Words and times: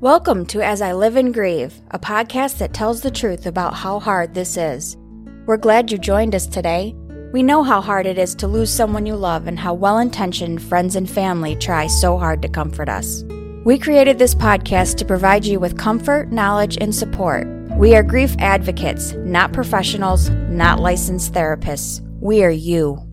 Welcome 0.00 0.46
to 0.46 0.62
As 0.62 0.80
I 0.80 0.92
Live 0.92 1.16
and 1.16 1.34
Grieve, 1.34 1.74
a 1.90 1.98
podcast 1.98 2.58
that 2.58 2.72
tells 2.72 3.00
the 3.00 3.10
truth 3.10 3.46
about 3.46 3.74
how 3.74 3.98
hard 3.98 4.32
this 4.32 4.56
is. 4.56 4.96
We're 5.44 5.56
glad 5.56 5.90
you 5.90 5.98
joined 5.98 6.36
us 6.36 6.46
today. 6.46 6.94
We 7.32 7.42
know 7.42 7.64
how 7.64 7.80
hard 7.80 8.06
it 8.06 8.16
is 8.16 8.36
to 8.36 8.46
lose 8.46 8.72
someone 8.72 9.06
you 9.06 9.16
love 9.16 9.48
and 9.48 9.58
how 9.58 9.74
well 9.74 9.98
intentioned 9.98 10.62
friends 10.62 10.94
and 10.94 11.10
family 11.10 11.56
try 11.56 11.88
so 11.88 12.16
hard 12.16 12.42
to 12.42 12.48
comfort 12.48 12.88
us. 12.88 13.24
We 13.64 13.76
created 13.76 14.20
this 14.20 14.36
podcast 14.36 14.98
to 14.98 15.04
provide 15.04 15.44
you 15.44 15.58
with 15.58 15.76
comfort, 15.76 16.30
knowledge, 16.30 16.78
and 16.80 16.94
support. 16.94 17.48
We 17.72 17.96
are 17.96 18.04
grief 18.04 18.36
advocates, 18.38 19.14
not 19.14 19.52
professionals, 19.52 20.30
not 20.30 20.78
licensed 20.78 21.32
therapists. 21.32 22.00
We 22.20 22.44
are 22.44 22.50
you. 22.50 23.04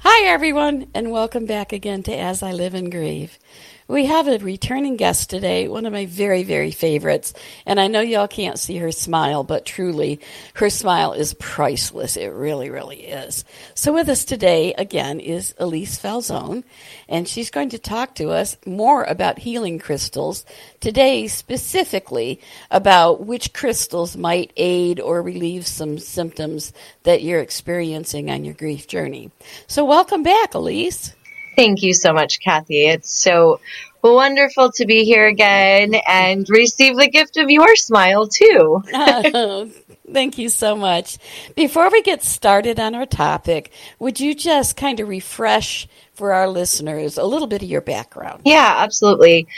Hi, 0.00 0.26
everyone, 0.26 0.88
and 0.94 1.10
welcome 1.10 1.46
back 1.46 1.72
again 1.72 2.02
to 2.02 2.14
As 2.14 2.42
I 2.42 2.52
Live 2.52 2.74
and 2.74 2.92
Grieve. 2.92 3.38
We 3.88 4.06
have 4.06 4.26
a 4.26 4.38
returning 4.38 4.96
guest 4.96 5.30
today, 5.30 5.68
one 5.68 5.86
of 5.86 5.92
my 5.92 6.06
very, 6.06 6.42
very 6.42 6.72
favorites. 6.72 7.32
And 7.64 7.78
I 7.78 7.86
know 7.86 8.00
y'all 8.00 8.26
can't 8.26 8.58
see 8.58 8.78
her 8.78 8.90
smile, 8.90 9.44
but 9.44 9.64
truly, 9.64 10.18
her 10.54 10.70
smile 10.70 11.12
is 11.12 11.34
priceless. 11.34 12.16
It 12.16 12.32
really, 12.32 12.68
really 12.68 13.04
is. 13.04 13.44
So 13.74 13.92
with 13.92 14.08
us 14.08 14.24
today, 14.24 14.74
again, 14.74 15.20
is 15.20 15.54
Elyse 15.60 15.98
Falzone, 15.98 16.64
and 17.08 17.28
she's 17.28 17.50
going 17.50 17.68
to 17.70 17.78
talk 17.78 18.16
to 18.16 18.30
us 18.30 18.56
more 18.66 19.04
about 19.04 19.38
healing 19.38 19.78
crystals. 19.78 20.44
Today, 20.80 21.28
specifically 21.28 22.40
about 22.72 23.24
which 23.24 23.52
crystals 23.52 24.16
might 24.16 24.52
aid 24.56 24.98
or 24.98 25.22
relieve 25.22 25.64
some 25.64 25.98
symptoms 25.98 26.72
that 27.04 27.22
you're 27.22 27.40
experiencing 27.40 28.32
on 28.32 28.44
your 28.44 28.54
grief 28.54 28.88
journey. 28.88 29.30
So 29.68 29.84
welcome 29.84 30.24
back, 30.24 30.52
Elyse. 30.52 31.15
Thank 31.56 31.82
you 31.82 31.94
so 31.94 32.12
much, 32.12 32.40
Kathy. 32.40 32.86
It's 32.86 33.10
so 33.10 33.60
wonderful 34.02 34.70
to 34.72 34.86
be 34.86 35.04
here 35.04 35.26
again 35.26 35.94
and 36.06 36.48
receive 36.48 36.96
the 36.96 37.08
gift 37.08 37.36
of 37.38 37.50
your 37.50 37.74
smile, 37.76 38.26
too. 38.28 38.82
oh, 38.92 39.70
thank 40.12 40.38
you 40.38 40.48
so 40.48 40.76
much. 40.76 41.18
Before 41.54 41.90
we 41.90 42.02
get 42.02 42.22
started 42.22 42.78
on 42.78 42.94
our 42.94 43.06
topic, 43.06 43.72
would 43.98 44.20
you 44.20 44.34
just 44.34 44.76
kind 44.76 45.00
of 45.00 45.08
refresh 45.08 45.88
for 46.14 46.32
our 46.32 46.48
listeners 46.48 47.18
a 47.18 47.24
little 47.24 47.48
bit 47.48 47.62
of 47.62 47.68
your 47.68 47.80
background? 47.80 48.42
Yeah, 48.44 48.74
absolutely. 48.78 49.48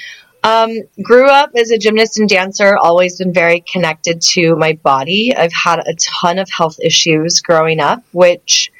Um, 0.45 0.83
grew 1.03 1.29
up 1.29 1.51
as 1.57 1.71
a 1.71 1.79
gymnast 1.79 2.19
and 2.19 2.29
dancer, 2.29 2.77
always 2.77 3.19
been 3.19 3.33
very 3.33 3.61
connected 3.61 4.23
to 4.23 4.55
my 4.55 4.75
body. 4.75 5.35
I've 5.37 5.53
had 5.53 5.81
a 5.81 5.95
ton 5.95 6.39
of 6.39 6.49
health 6.49 6.79
issues 6.81 7.41
growing 7.41 7.81
up, 7.81 8.05
which 8.13 8.71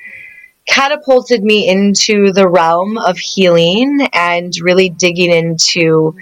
catapulted 0.69 1.43
me 1.43 1.69
into 1.69 2.33
the 2.33 2.49
realm 2.49 2.99
of 2.99 3.19
healing 3.19 4.09
and 4.13 4.53
really 4.61 4.91
digging 4.91 5.33
into 5.33 6.15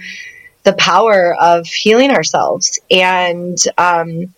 the 0.63 0.73
power 0.73 1.35
of 1.39 1.67
healing 1.67 2.11
ourselves. 2.11 2.79
And 2.89 3.57
um, 3.77 4.33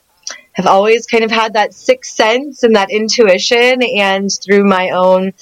have 0.53 0.67
always 0.67 1.05
kind 1.05 1.23
of 1.23 1.31
had 1.31 1.53
that 1.53 1.73
sixth 1.73 2.15
sense 2.15 2.63
and 2.63 2.75
that 2.75 2.91
intuition. 2.91 3.81
And 3.83 4.29
through 4.31 4.65
my 4.65 4.89
own 4.89 5.33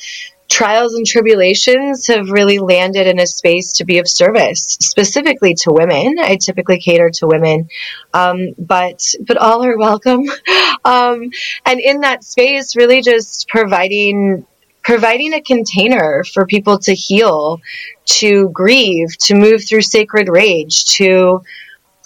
trials 0.50 0.94
and 0.94 1.06
tribulations, 1.06 2.08
have 2.08 2.30
really 2.30 2.60
landed 2.60 3.08
in 3.08 3.20
a 3.20 3.28
space 3.28 3.74
to 3.74 3.86
be 3.86 4.00
of 4.00 4.08
service, 4.08 4.78
specifically 4.80 5.56
to 5.56 5.72
women. 5.72 6.18
I 6.20 6.38
typically 6.38 6.80
cater 6.80 7.10
to 7.16 7.28
women, 7.28 7.70
um, 8.14 8.54
but 8.58 9.02
but 9.26 9.38
all 9.38 9.64
are 9.64 9.78
welcome. 9.78 10.26
Um, 10.86 11.32
and 11.66 11.82
in 11.82 12.02
that 12.02 12.24
space, 12.24 12.78
really 12.78 13.02
just 13.02 13.50
providing 13.50 14.46
providing 14.88 15.34
a 15.34 15.42
container 15.42 16.24
for 16.24 16.46
people 16.46 16.80
to 16.80 16.94
heal, 16.94 17.60
to 18.06 18.48
grieve, 18.52 19.18
to 19.18 19.36
move 19.36 19.62
through 19.68 19.82
sacred 19.82 20.30
rage, 20.30 20.86
to 20.86 21.42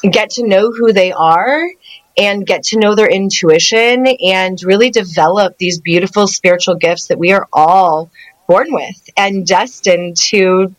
get 0.10 0.32
to 0.32 0.48
know 0.48 0.72
who 0.72 0.92
they 0.92 1.12
are 1.12 1.70
and 2.18 2.44
get 2.44 2.64
to 2.64 2.80
know 2.80 2.96
their 2.96 3.08
intuition 3.08 4.08
and 4.08 4.64
really 4.64 4.90
develop 4.90 5.56
these 5.60 5.80
beautiful 5.80 6.26
spiritual 6.26 6.74
gifts 6.74 7.06
that 7.08 7.20
we 7.20 7.32
are 7.32 7.48
all 7.54 8.10
born 8.48 8.66
with 8.72 9.10
and 9.16 9.46
destined 9.46 10.18
to 10.18 10.74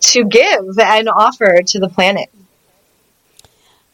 to 0.00 0.24
give 0.24 0.76
and 0.80 1.08
offer 1.08 1.62
to 1.62 1.78
the 1.78 1.88
planet. 1.88 2.30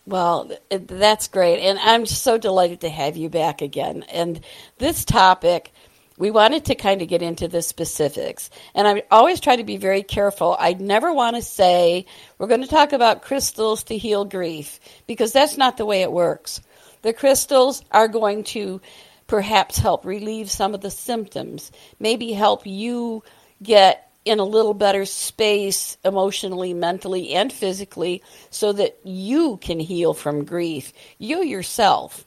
Well, 0.07 0.51
that's 0.71 1.29
great. 1.29 1.61
And 1.61 1.79
I'm 1.79 2.07
so 2.07 2.39
delighted 2.39 2.81
to 2.81 2.89
have 2.89 3.19
you 3.19 3.29
back 3.29 3.61
again. 3.61 4.03
And 4.11 4.41
this 4.79 5.05
topic 5.05 5.73
we 6.21 6.31
wanted 6.31 6.67
to 6.67 6.75
kind 6.75 7.01
of 7.01 7.09
get 7.09 7.23
into 7.23 7.49
the 7.49 7.63
specifics. 7.63 8.51
And 8.75 8.87
I 8.87 9.05
always 9.11 9.41
try 9.41 9.57
to 9.57 9.65
be 9.65 9.79
very 9.79 10.03
careful. 10.03 10.55
I 10.61 10.75
never 10.75 11.15
want 11.15 11.37
to 11.37 11.43
say, 11.43 12.05
we're 12.37 12.47
going 12.47 12.61
to 12.61 12.69
talk 12.69 12.93
about 12.93 13.23
crystals 13.23 13.85
to 13.85 13.97
heal 13.97 14.27
grief, 14.27 14.81
because 15.07 15.33
that's 15.33 15.57
not 15.57 15.79
the 15.79 15.87
way 15.87 16.03
it 16.03 16.13
works. 16.13 16.61
The 17.01 17.15
crystals 17.15 17.83
are 17.91 18.07
going 18.07 18.45
to 18.45 18.83
perhaps 19.29 19.79
help 19.79 20.05
relieve 20.05 20.51
some 20.51 20.75
of 20.75 20.83
the 20.83 20.91
symptoms, 20.91 21.73
maybe 21.99 22.33
help 22.33 22.67
you 22.67 23.25
get 23.63 24.13
in 24.27 24.41
a 24.41 24.45
little 24.45 24.75
better 24.75 25.07
space 25.07 25.97
emotionally, 26.05 26.75
mentally, 26.75 27.33
and 27.33 27.51
physically 27.51 28.23
so 28.51 28.75
that 28.75 28.99
you 29.05 29.57
can 29.57 29.81
heal 29.81 30.13
from 30.13 30.45
grief. 30.45 30.93
You 31.17 31.43
yourself 31.43 32.27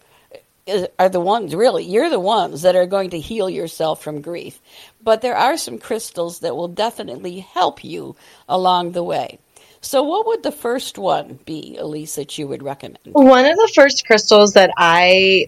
are 0.98 1.10
the 1.10 1.20
ones 1.20 1.54
really 1.54 1.84
you're 1.84 2.10
the 2.10 2.20
ones 2.20 2.62
that 2.62 2.76
are 2.76 2.86
going 2.86 3.10
to 3.10 3.20
heal 3.20 3.50
yourself 3.50 4.02
from 4.04 4.22
grief. 4.22 4.60
But 5.02 5.22
there 5.22 5.36
are 5.36 5.58
some 5.58 5.78
crystals 5.78 6.40
that 6.40 6.56
will 6.56 6.70
definitely 6.70 7.40
help 7.40 7.84
you 7.84 8.16
along 8.48 8.92
the 8.94 9.04
way. 9.04 9.40
So 9.82 10.04
what 10.04 10.26
would 10.28 10.44
the 10.44 10.52
first 10.52 10.98
one 10.98 11.40
be 11.46 11.78
Elyse 11.80 12.16
that 12.16 12.38
you 12.38 12.48
would 12.48 12.64
recommend? 12.64 13.00
One 13.12 13.46
of 13.46 13.58
the 13.58 13.72
first 13.76 14.06
crystals 14.06 14.54
that 14.54 14.72
i 14.78 15.48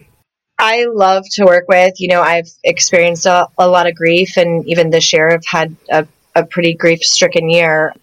i 0.58 0.86
love 0.86 1.26
to 1.30 1.44
work 1.44 1.66
with 1.68 2.00
you 2.00 2.08
know 2.08 2.22
i've 2.22 2.48
experienced 2.64 3.26
a, 3.26 3.46
a 3.58 3.68
lot 3.68 3.88
of 3.88 3.94
grief 3.94 4.38
and 4.38 4.66
even 4.70 4.90
this 4.90 5.12
year 5.12 5.30
i've 5.30 5.46
had 5.46 5.76
a, 5.92 6.08
a 6.36 6.46
pretty 6.46 6.74
grief 6.74 7.02
stricken 7.02 7.50
year. 7.50 7.94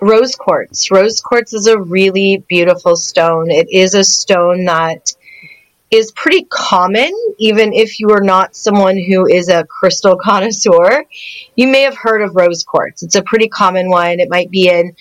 Rose 0.00 0.34
quartz. 0.34 0.90
Rose 0.90 1.20
quartz 1.20 1.54
is 1.54 1.66
a 1.66 1.78
really 1.78 2.44
beautiful 2.48 2.96
stone. 2.96 3.50
It 3.50 3.68
is 3.70 3.94
a 3.94 4.04
stone 4.04 4.64
that 4.64 5.12
is 5.90 6.12
pretty 6.12 6.44
common, 6.50 7.12
even 7.38 7.72
if 7.72 7.98
you 7.98 8.10
are 8.10 8.22
not 8.22 8.54
someone 8.54 8.98
who 8.98 9.26
is 9.26 9.48
a 9.48 9.64
crystal 9.64 10.16
connoisseur. 10.22 11.04
You 11.56 11.68
may 11.68 11.82
have 11.82 11.96
heard 11.96 12.22
of 12.22 12.36
rose 12.36 12.64
quartz. 12.64 13.02
It's 13.02 13.14
a 13.14 13.22
pretty 13.22 13.48
common 13.48 13.88
one. 13.88 14.20
It 14.20 14.28
might 14.30 14.50
be 14.50 14.68
in 14.68 14.94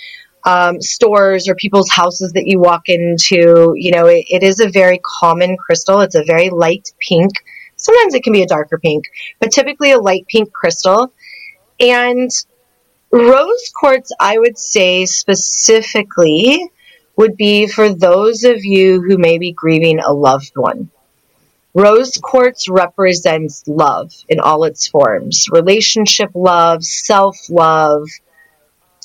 um, 0.45 0.81
stores 0.81 1.49
or 1.49 1.55
people's 1.55 1.89
houses 1.89 2.31
that 2.33 2.47
you 2.47 2.59
walk 2.59 2.83
into. 2.87 3.73
You 3.75 3.91
know, 3.91 4.07
it, 4.07 4.25
it 4.29 4.43
is 4.43 4.59
a 4.59 4.69
very 4.69 4.99
common 5.03 5.57
crystal. 5.57 6.01
It's 6.01 6.15
a 6.15 6.23
very 6.23 6.49
light 6.49 6.91
pink. 6.99 7.33
Sometimes 7.75 8.13
it 8.13 8.23
can 8.23 8.33
be 8.33 8.41
a 8.41 8.47
darker 8.47 8.79
pink, 8.79 9.05
but 9.39 9.51
typically 9.51 9.91
a 9.91 9.99
light 9.99 10.25
pink 10.27 10.51
crystal. 10.51 11.13
And 11.79 12.31
rose 13.11 13.71
quartz, 13.75 14.11
I 14.19 14.39
would 14.39 14.57
say 14.57 15.05
specifically, 15.05 16.71
would 17.17 17.35
be 17.35 17.67
for 17.67 17.93
those 17.93 18.43
of 18.43 18.63
you 18.63 19.01
who 19.01 19.17
may 19.17 19.37
be 19.37 19.51
grieving 19.51 19.99
a 19.99 20.13
loved 20.13 20.51
one. 20.55 20.89
Rose 21.73 22.17
quartz 22.17 22.69
represents 22.69 23.63
love 23.67 24.11
in 24.29 24.39
all 24.39 24.63
its 24.63 24.87
forms 24.87 25.45
relationship 25.51 26.31
love, 26.33 26.83
self 26.83 27.37
love. 27.49 28.07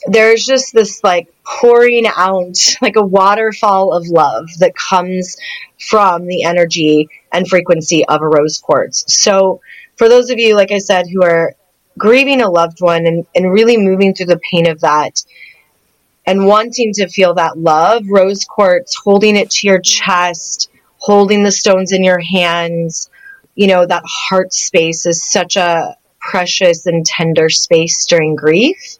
There's 0.06 0.44
just 0.44 0.72
this 0.72 1.02
like 1.02 1.32
pouring 1.44 2.06
out, 2.06 2.56
like 2.82 2.96
a 2.96 3.04
waterfall 3.04 3.92
of 3.92 4.06
love 4.06 4.48
that 4.58 4.74
comes 4.74 5.36
from 5.78 6.26
the 6.26 6.44
energy 6.44 7.08
and 7.32 7.48
frequency 7.48 8.04
of 8.06 8.20
a 8.20 8.26
rose 8.26 8.58
quartz. 8.58 9.04
So, 9.22 9.60
for 9.96 10.08
those 10.08 10.30
of 10.30 10.38
you, 10.38 10.54
like 10.54 10.72
I 10.72 10.78
said, 10.78 11.06
who 11.12 11.22
are 11.22 11.54
grieving 11.98 12.40
a 12.40 12.50
loved 12.50 12.80
one 12.80 13.06
and, 13.06 13.26
and 13.34 13.52
really 13.52 13.76
moving 13.76 14.14
through 14.14 14.26
the 14.26 14.40
pain 14.50 14.68
of 14.68 14.80
that, 14.80 15.22
and 16.26 16.46
wanting 16.46 16.92
to 16.94 17.08
feel 17.08 17.34
that 17.34 17.58
love, 17.58 18.04
rose 18.08 18.44
quartz, 18.44 18.94
holding 18.94 19.36
it 19.36 19.50
to 19.50 19.66
your 19.66 19.80
chest, 19.80 20.70
holding 20.98 21.42
the 21.42 21.50
stones 21.50 21.92
in 21.92 22.04
your 22.04 22.20
hands, 22.20 23.10
you 23.54 23.66
know, 23.66 23.84
that 23.84 24.04
heart 24.06 24.52
space 24.52 25.06
is 25.06 25.30
such 25.30 25.56
a 25.56 25.96
precious 26.20 26.86
and 26.86 27.04
tender 27.04 27.48
space 27.48 28.06
during 28.06 28.36
grief. 28.36 28.98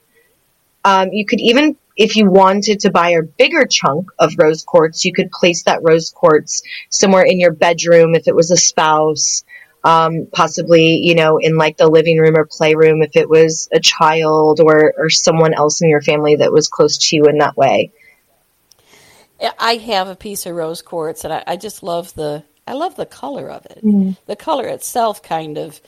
Um, 0.85 1.11
you 1.13 1.25
could 1.25 1.41
even, 1.41 1.77
if 1.97 2.17
you 2.17 2.29
wanted 2.29 2.81
to 2.81 2.91
buy 2.91 3.11
a 3.11 3.23
bigger 3.23 3.67
chunk 3.67 4.11
of 4.19 4.33
rose 4.37 4.65
quartz, 4.65 5.05
you 5.05 5.13
could 5.13 5.31
place 5.31 5.63
that 5.65 5.81
rose 5.83 6.11
quartz 6.11 6.63
somewhere 6.91 7.23
in 7.23 7.39
your 7.39 7.53
bedroom 7.53 8.17
if 8.17 8.27
it 8.27 8.35
was 8.35 8.51
a 8.51 8.57
spouse 8.57 9.45
um, 9.85 10.29
possibly, 10.33 10.97
you 10.97 11.15
know, 11.15 11.39
in 11.39 11.57
like 11.57 11.77
the 11.77 11.89
living 11.89 12.19
room 12.19 12.37
or 12.37 12.47
playroom 12.47 13.03
if 13.03 13.17
it 13.17 13.29
was 13.29 13.69
a 13.73 13.81
child 13.81 14.61
or, 14.61 14.95
or 14.97 15.11
someone 15.11 15.55
else 15.55 15.83
in 15.83 15.89
your 15.89 16.03
family 16.03 16.37
that 16.37 16.53
was 16.53 16.69
close 16.69 16.99
to 16.99 17.17
you 17.17 17.25
in 17.25 17.39
that 17.39 17.57
way. 17.57 17.93
I 19.59 19.75
have 19.75 20.09
a 20.09 20.15
piece 20.15 20.47
of 20.47 20.55
rose 20.55 20.83
quartz 20.83 21.25
and 21.25 21.33
I, 21.33 21.43
I 21.47 21.57
just 21.57 21.83
love 21.83 22.15
the 22.15 22.45
I 22.67 22.75
love 22.75 22.95
the 22.95 23.07
color 23.07 23.51
of 23.51 23.67
it. 23.67 23.81
Mm-hmm. 23.85 24.13
The 24.27 24.37
color 24.37 24.69
itself 24.69 25.21
kind 25.21 25.59
of 25.59 25.81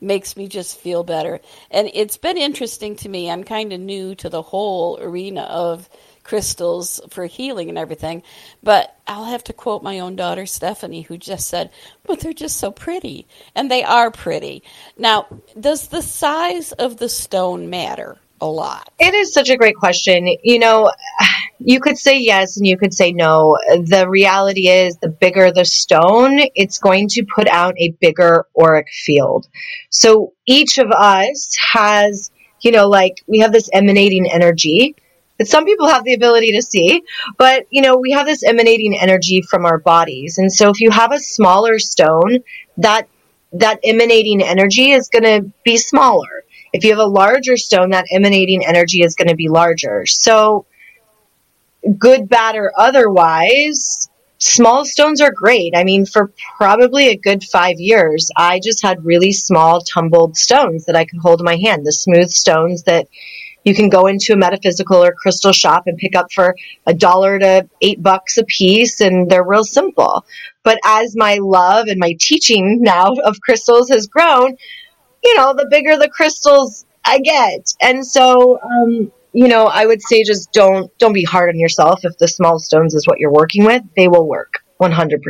makes 0.00 0.36
me 0.36 0.48
just 0.48 0.78
feel 0.78 1.02
better. 1.02 1.40
And 1.70 1.90
it's 1.94 2.18
been 2.18 2.36
interesting 2.36 2.96
to 2.96 3.08
me. 3.08 3.30
I'm 3.30 3.44
kind 3.44 3.72
of 3.72 3.80
new 3.80 4.14
to 4.16 4.28
the 4.28 4.42
whole 4.42 4.98
arena 5.00 5.42
of 5.42 5.88
crystals 6.22 7.00
for 7.10 7.26
healing 7.26 7.68
and 7.68 7.78
everything. 7.78 8.22
But 8.62 8.96
I'll 9.06 9.24
have 9.24 9.44
to 9.44 9.52
quote 9.52 9.82
my 9.82 9.98
own 9.98 10.16
daughter, 10.16 10.46
Stephanie, 10.46 11.02
who 11.02 11.18
just 11.18 11.48
said, 11.48 11.70
But 12.04 12.20
they're 12.20 12.32
just 12.32 12.56
so 12.56 12.70
pretty. 12.70 13.26
And 13.54 13.70
they 13.70 13.82
are 13.82 14.10
pretty. 14.10 14.62
Now, 14.96 15.26
does 15.58 15.88
the 15.88 16.02
size 16.02 16.72
of 16.72 16.98
the 16.98 17.08
stone 17.08 17.70
matter? 17.70 18.18
A 18.42 18.46
lot. 18.46 18.90
It 18.98 19.12
is 19.12 19.34
such 19.34 19.50
a 19.50 19.56
great 19.56 19.76
question. 19.76 20.26
You 20.42 20.58
know, 20.58 20.90
you 21.58 21.78
could 21.78 21.98
say 21.98 22.18
yes 22.20 22.56
and 22.56 22.66
you 22.66 22.78
could 22.78 22.94
say 22.94 23.12
no. 23.12 23.58
The 23.68 24.06
reality 24.08 24.68
is, 24.68 24.96
the 24.96 25.10
bigger 25.10 25.52
the 25.52 25.66
stone, 25.66 26.40
it's 26.54 26.78
going 26.78 27.08
to 27.08 27.24
put 27.24 27.48
out 27.48 27.74
a 27.76 27.90
bigger 28.00 28.46
auric 28.58 28.88
field. 28.88 29.46
So 29.90 30.32
each 30.46 30.78
of 30.78 30.90
us 30.90 31.54
has, 31.72 32.30
you 32.62 32.72
know, 32.72 32.88
like 32.88 33.16
we 33.26 33.40
have 33.40 33.52
this 33.52 33.68
emanating 33.74 34.30
energy 34.30 34.96
that 35.40 35.48
some 35.48 35.64
people 35.64 35.88
have 35.88 36.04
the 36.04 36.12
ability 36.12 36.52
to 36.52 36.60
see, 36.60 37.02
but 37.38 37.66
you 37.70 37.80
know, 37.80 37.96
we 37.96 38.10
have 38.10 38.26
this 38.26 38.44
emanating 38.44 38.96
energy 39.00 39.40
from 39.40 39.64
our 39.64 39.78
bodies. 39.78 40.36
And 40.36 40.52
so 40.52 40.68
if 40.68 40.80
you 40.80 40.90
have 40.90 41.12
a 41.12 41.18
smaller 41.18 41.78
stone, 41.78 42.40
that 42.76 43.08
that 43.54 43.80
emanating 43.82 44.42
energy 44.42 44.90
is 44.90 45.08
going 45.08 45.24
to 45.24 45.50
be 45.64 45.78
smaller. 45.78 46.44
If 46.74 46.84
you 46.84 46.90
have 46.90 47.00
a 47.00 47.06
larger 47.06 47.56
stone, 47.56 47.90
that 47.90 48.04
emanating 48.12 48.66
energy 48.66 49.02
is 49.02 49.16
going 49.16 49.28
to 49.28 49.34
be 49.34 49.48
larger. 49.48 50.04
So 50.04 50.66
good, 51.98 52.28
bad, 52.28 52.56
or 52.56 52.72
otherwise, 52.76 54.10
small 54.36 54.84
stones 54.84 55.22
are 55.22 55.32
great. 55.32 55.74
I 55.74 55.84
mean, 55.84 56.04
for 56.04 56.32
probably 56.58 57.08
a 57.08 57.16
good 57.16 57.42
five 57.44 57.80
years, 57.80 58.30
I 58.36 58.60
just 58.62 58.82
had 58.82 59.06
really 59.06 59.32
small 59.32 59.80
tumbled 59.80 60.36
stones 60.36 60.84
that 60.84 60.96
I 60.96 61.06
could 61.06 61.18
hold 61.20 61.40
in 61.40 61.44
my 61.46 61.56
hand, 61.56 61.86
the 61.86 61.92
smooth 61.92 62.28
stones 62.28 62.82
that 62.82 63.08
you 63.64 63.74
can 63.74 63.88
go 63.88 64.06
into 64.06 64.32
a 64.32 64.36
metaphysical 64.36 65.04
or 65.04 65.12
crystal 65.12 65.52
shop 65.52 65.84
and 65.86 65.98
pick 65.98 66.16
up 66.16 66.32
for 66.32 66.56
a 66.86 66.94
dollar 66.94 67.38
to 67.38 67.68
eight 67.82 68.02
bucks 68.02 68.38
a 68.38 68.44
piece, 68.44 69.00
and 69.00 69.30
they're 69.30 69.44
real 69.44 69.64
simple. 69.64 70.24
But 70.62 70.78
as 70.84 71.16
my 71.16 71.38
love 71.40 71.86
and 71.88 71.98
my 71.98 72.16
teaching 72.18 72.82
now 72.82 73.12
of 73.24 73.40
crystals 73.40 73.90
has 73.90 74.06
grown, 74.06 74.56
you 75.22 75.36
know, 75.36 75.54
the 75.54 75.66
bigger 75.70 75.96
the 75.96 76.08
crystals 76.08 76.86
I 77.04 77.18
get. 77.18 77.74
And 77.82 78.06
so, 78.06 78.58
um, 78.60 79.12
you 79.32 79.48
know, 79.48 79.66
I 79.66 79.86
would 79.86 80.02
say 80.02 80.24
just 80.24 80.52
don't 80.52 80.96
don't 80.98 81.12
be 81.12 81.24
hard 81.24 81.50
on 81.50 81.58
yourself 81.58 82.00
if 82.04 82.16
the 82.18 82.28
small 82.28 82.58
stones 82.58 82.94
is 82.94 83.06
what 83.06 83.18
you're 83.18 83.32
working 83.32 83.64
with. 83.64 83.82
They 83.96 84.08
will 84.08 84.26
work 84.26 84.62
100%. 84.80 85.20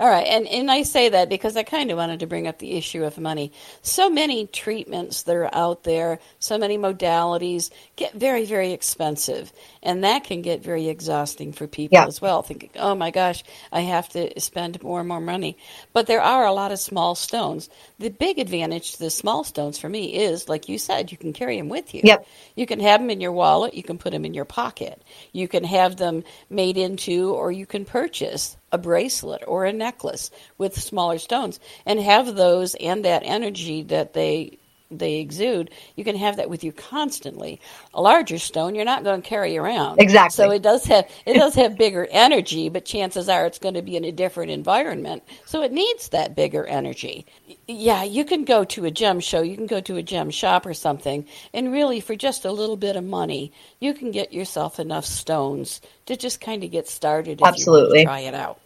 All 0.00 0.08
right, 0.08 0.26
and, 0.26 0.48
and 0.48 0.70
I 0.70 0.82
say 0.82 1.10
that 1.10 1.28
because 1.28 1.56
I 1.56 1.62
kind 1.62 1.90
of 1.90 1.98
wanted 1.98 2.20
to 2.20 2.26
bring 2.26 2.46
up 2.46 2.58
the 2.58 2.72
issue 2.72 3.04
of 3.04 3.18
money. 3.18 3.52
So 3.82 4.10
many 4.10 4.46
treatments 4.46 5.22
that 5.22 5.36
are 5.36 5.54
out 5.54 5.84
there, 5.84 6.18
so 6.38 6.58
many 6.58 6.78
modalities 6.78 7.70
get 7.96 8.14
very, 8.14 8.44
very 8.44 8.72
expensive. 8.72 9.52
And 9.82 10.04
that 10.04 10.24
can 10.24 10.42
get 10.42 10.62
very 10.62 10.88
exhausting 10.88 11.52
for 11.52 11.66
people 11.66 11.98
yeah. 11.98 12.06
as 12.06 12.20
well, 12.20 12.42
thinking, 12.42 12.70
oh 12.76 12.94
my 12.94 13.10
gosh, 13.10 13.44
I 13.70 13.80
have 13.80 14.08
to 14.10 14.40
spend 14.40 14.82
more 14.82 15.00
and 15.00 15.08
more 15.08 15.20
money. 15.20 15.56
But 15.92 16.06
there 16.06 16.22
are 16.22 16.46
a 16.46 16.52
lot 16.52 16.72
of 16.72 16.78
small 16.78 17.14
stones. 17.14 17.68
The 17.98 18.10
big 18.10 18.38
advantage 18.38 18.92
to 18.92 18.98
the 18.98 19.10
small 19.10 19.44
stones 19.44 19.78
for 19.78 19.88
me 19.88 20.14
is, 20.14 20.48
like 20.48 20.68
you 20.68 20.78
said, 20.78 21.12
you 21.12 21.18
can 21.18 21.32
carry 21.32 21.58
them 21.58 21.68
with 21.68 21.94
you. 21.94 22.00
Yep. 22.04 22.26
You 22.56 22.66
can 22.66 22.80
have 22.80 23.00
them 23.00 23.10
in 23.10 23.20
your 23.20 23.32
wallet, 23.32 23.74
you 23.74 23.82
can 23.82 23.98
put 23.98 24.12
them 24.12 24.24
in 24.24 24.34
your 24.34 24.44
pocket, 24.44 25.02
you 25.32 25.48
can 25.48 25.64
have 25.64 25.96
them 25.96 26.24
made 26.50 26.76
into, 26.76 27.34
or 27.34 27.52
you 27.52 27.66
can 27.66 27.84
purchase 27.84 28.56
a 28.72 28.78
bracelet 28.78 29.44
or 29.46 29.64
a 29.64 29.72
necklace 29.72 30.30
with 30.58 30.80
smaller 30.80 31.18
stones 31.18 31.60
and 31.86 32.00
have 32.00 32.34
those 32.34 32.74
and 32.74 33.04
that 33.04 33.22
energy 33.24 33.82
that 33.82 34.14
they 34.14 34.58
they 34.98 35.16
exude, 35.16 35.70
you 35.96 36.04
can 36.04 36.16
have 36.16 36.36
that 36.36 36.50
with 36.50 36.64
you 36.64 36.72
constantly. 36.72 37.60
A 37.94 38.02
larger 38.02 38.38
stone 38.38 38.74
you're 38.74 38.84
not 38.84 39.04
going 39.04 39.22
to 39.22 39.28
carry 39.28 39.56
around. 39.56 40.00
Exactly. 40.00 40.34
So 40.34 40.50
it 40.50 40.62
does 40.62 40.84
have 40.86 41.08
it 41.26 41.34
does 41.34 41.54
have 41.54 41.76
bigger 41.76 42.06
energy, 42.10 42.68
but 42.68 42.84
chances 42.84 43.28
are 43.28 43.46
it's 43.46 43.58
going 43.58 43.74
to 43.74 43.82
be 43.82 43.96
in 43.96 44.04
a 44.04 44.12
different 44.12 44.50
environment. 44.50 45.22
So 45.46 45.62
it 45.62 45.72
needs 45.72 46.08
that 46.10 46.34
bigger 46.34 46.66
energy. 46.66 47.26
Yeah, 47.66 48.04
you 48.04 48.24
can 48.24 48.44
go 48.44 48.64
to 48.64 48.84
a 48.84 48.90
gem 48.90 49.20
show, 49.20 49.42
you 49.42 49.56
can 49.56 49.66
go 49.66 49.80
to 49.80 49.96
a 49.96 50.02
gem 50.02 50.30
shop 50.30 50.66
or 50.66 50.74
something, 50.74 51.26
and 51.52 51.72
really 51.72 52.00
for 52.00 52.16
just 52.16 52.44
a 52.44 52.52
little 52.52 52.76
bit 52.76 52.96
of 52.96 53.04
money, 53.04 53.52
you 53.80 53.94
can 53.94 54.10
get 54.10 54.32
yourself 54.32 54.80
enough 54.80 55.04
stones 55.04 55.80
to 56.06 56.16
just 56.16 56.40
kind 56.40 56.64
of 56.64 56.70
get 56.70 56.88
started 56.88 57.40
if 57.40 57.46
Absolutely. 57.46 58.04
try 58.04 58.20
it 58.20 58.34
out. 58.34 58.60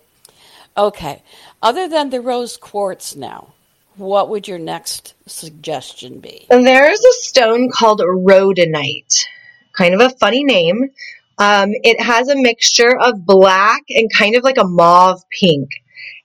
Okay. 0.76 1.22
Other 1.62 1.88
than 1.88 2.10
the 2.10 2.20
rose 2.20 2.56
quartz 2.56 3.16
now, 3.16 3.54
what 3.96 4.28
would 4.28 4.48
your 4.48 4.58
next 4.58 5.14
suggestion 5.26 6.20
be? 6.20 6.46
There's 6.50 7.00
a 7.00 7.12
stone 7.12 7.70
called 7.70 8.00
rhodonite. 8.00 9.24
Kind 9.76 9.94
of 9.94 10.00
a 10.00 10.10
funny 10.16 10.44
name. 10.44 10.90
Um, 11.38 11.70
it 11.82 12.00
has 12.00 12.28
a 12.28 12.36
mixture 12.36 12.96
of 12.98 13.26
black 13.26 13.82
and 13.90 14.10
kind 14.12 14.36
of 14.36 14.44
like 14.44 14.58
a 14.58 14.66
mauve 14.66 15.22
pink. 15.38 15.68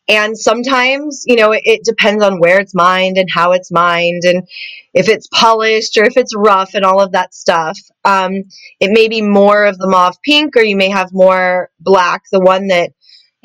And 0.08 0.38
sometimes, 0.38 1.24
you 1.26 1.36
know, 1.36 1.52
it, 1.52 1.62
it, 1.64 1.84
depends 1.86 2.24
on 2.24 2.40
where 2.40 2.60
it's 2.60 2.76
mined 2.76 3.18
and 3.18 3.30
how 3.30 3.52
it's 3.52 3.72
mined 3.72 4.24
and 4.26 4.48
if 4.94 5.08
it's 5.08 5.28
polished 5.28 5.96
or 5.98 6.04
if 6.04 6.18
it's 6.18 6.36
rough 6.36 6.74
and 6.74 6.84
all 6.84 7.02
of 7.02 7.14
that 7.14 7.34
stuff. 7.34 7.78
Um, 8.04 8.44
it 8.80 8.92
may 8.92 9.08
be 9.08 9.22
more 9.22 9.66
of 9.66 9.78
the 9.78 9.88
mauve 9.88 10.22
pink 10.22 10.58
or 10.58 10.64
you 10.64 10.76
may 10.76 10.90
have 10.90 11.14
more 11.14 11.70
black. 11.80 12.24
The 12.32 12.42
one 12.42 12.68
that 12.68 12.92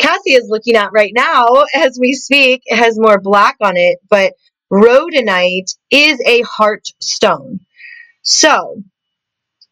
Kathy 0.01 0.33
is 0.33 0.49
looking 0.49 0.77
at 0.77 0.93
right 0.93 1.13
now 1.15 1.65
as 1.75 1.99
we 2.01 2.13
speak 2.13 2.63
it 2.67 2.77
has 2.77 2.99
more 2.99 3.21
black 3.21 3.57
on 3.61 3.77
it, 3.77 3.99
but 4.09 4.35
rhodonite 4.73 5.75
is 5.91 6.21
a 6.27 6.43
heart 6.43 6.87
stone. 7.01 7.61
So, 8.23 8.83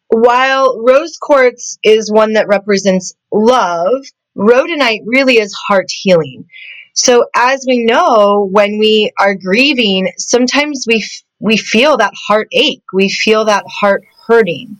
while 0.09 0.81
rose 0.83 1.17
quartz 1.21 1.77
is 1.83 2.11
one 2.11 2.33
that 2.33 2.47
represents 2.47 3.13
love, 3.31 4.05
rhodonite 4.37 5.01
really 5.05 5.37
is 5.37 5.53
heart 5.53 5.87
healing. 5.89 6.45
So, 6.93 7.25
as 7.35 7.65
we 7.67 7.83
know, 7.83 8.47
when 8.51 8.79
we 8.79 9.11
are 9.19 9.35
grieving, 9.35 10.11
sometimes 10.17 10.85
we 10.87 10.97
f- 10.97 11.23
we 11.39 11.57
feel 11.57 11.97
that 11.97 12.13
heart 12.27 12.47
ache, 12.53 12.83
we 12.93 13.09
feel 13.09 13.45
that 13.45 13.65
heart 13.67 14.03
hurting. 14.27 14.79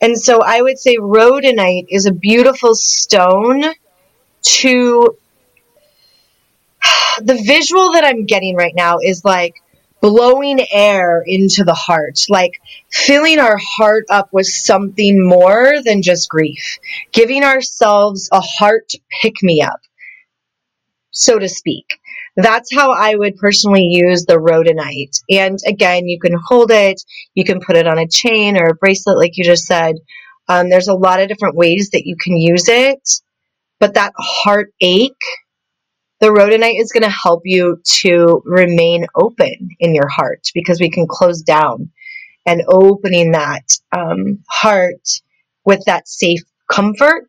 And 0.00 0.18
so 0.18 0.40
I 0.42 0.62
would 0.62 0.78
say 0.78 0.96
rhodonite 0.96 1.86
is 1.88 2.06
a 2.06 2.12
beautiful 2.12 2.74
stone 2.74 3.64
to 4.42 5.16
the 7.22 7.42
visual 7.46 7.92
that 7.92 8.04
I'm 8.04 8.26
getting 8.26 8.56
right 8.56 8.74
now 8.74 8.98
is 9.02 9.24
like 9.24 9.54
blowing 10.02 10.58
air 10.72 11.22
into 11.24 11.64
the 11.64 11.74
heart, 11.74 12.18
like 12.28 12.60
filling 12.90 13.38
our 13.38 13.56
heart 13.56 14.04
up 14.10 14.28
with 14.32 14.46
something 14.46 15.26
more 15.26 15.74
than 15.84 16.02
just 16.02 16.28
grief, 16.28 16.78
giving 17.12 17.44
ourselves 17.44 18.28
a 18.32 18.40
heart 18.40 18.92
pick 19.22 19.42
me 19.42 19.62
up, 19.62 19.80
so 21.12 21.38
to 21.38 21.48
speak. 21.48 21.86
That's 22.34 22.74
how 22.74 22.92
I 22.92 23.14
would 23.14 23.36
personally 23.36 23.86
use 23.90 24.24
the 24.24 24.38
rhodonite. 24.38 25.20
And 25.30 25.58
again, 25.66 26.08
you 26.08 26.18
can 26.18 26.34
hold 26.46 26.70
it, 26.72 27.00
you 27.34 27.44
can 27.44 27.60
put 27.60 27.76
it 27.76 27.86
on 27.86 27.98
a 27.98 28.08
chain 28.08 28.58
or 28.58 28.70
a 28.70 28.74
bracelet, 28.74 29.18
like 29.18 29.36
you 29.36 29.44
just 29.44 29.66
said. 29.66 29.96
Um, 30.48 30.68
there's 30.68 30.88
a 30.88 30.94
lot 30.94 31.20
of 31.20 31.28
different 31.28 31.56
ways 31.56 31.90
that 31.92 32.06
you 32.06 32.16
can 32.16 32.36
use 32.36 32.68
it. 32.68 33.08
But 33.82 33.94
that 33.94 34.12
heartache, 34.16 35.24
the 36.20 36.28
rhodonite 36.28 36.80
is 36.80 36.92
going 36.92 37.02
to 37.02 37.10
help 37.10 37.40
you 37.44 37.80
to 37.84 38.40
remain 38.44 39.06
open 39.16 39.70
in 39.80 39.92
your 39.92 40.06
heart 40.06 40.46
because 40.54 40.78
we 40.78 40.88
can 40.88 41.08
close 41.08 41.42
down 41.42 41.90
and 42.46 42.62
opening 42.68 43.32
that 43.32 43.76
um, 43.90 44.38
heart 44.48 45.08
with 45.64 45.84
that 45.86 46.06
safe 46.06 46.42
comfort 46.70 47.26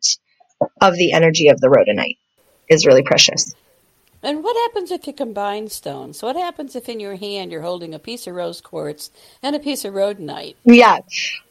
of 0.80 0.94
the 0.94 1.10
energy 1.10 1.48
of 1.48 1.60
the 1.60 1.66
rhodonite 1.66 2.18
is 2.68 2.86
really 2.86 3.02
precious. 3.02 3.52
And 4.22 4.44
what 4.44 4.56
happens 4.70 4.92
if 4.92 5.08
you 5.08 5.12
combine 5.12 5.68
stones? 5.68 6.22
What 6.22 6.36
happens 6.36 6.76
if 6.76 6.88
in 6.88 7.00
your 7.00 7.16
hand 7.16 7.50
you're 7.50 7.62
holding 7.62 7.94
a 7.94 7.98
piece 7.98 8.28
of 8.28 8.36
rose 8.36 8.60
quartz 8.60 9.10
and 9.42 9.56
a 9.56 9.58
piece 9.58 9.84
of 9.84 9.94
rhodonite? 9.94 10.54
Yeah, 10.64 11.00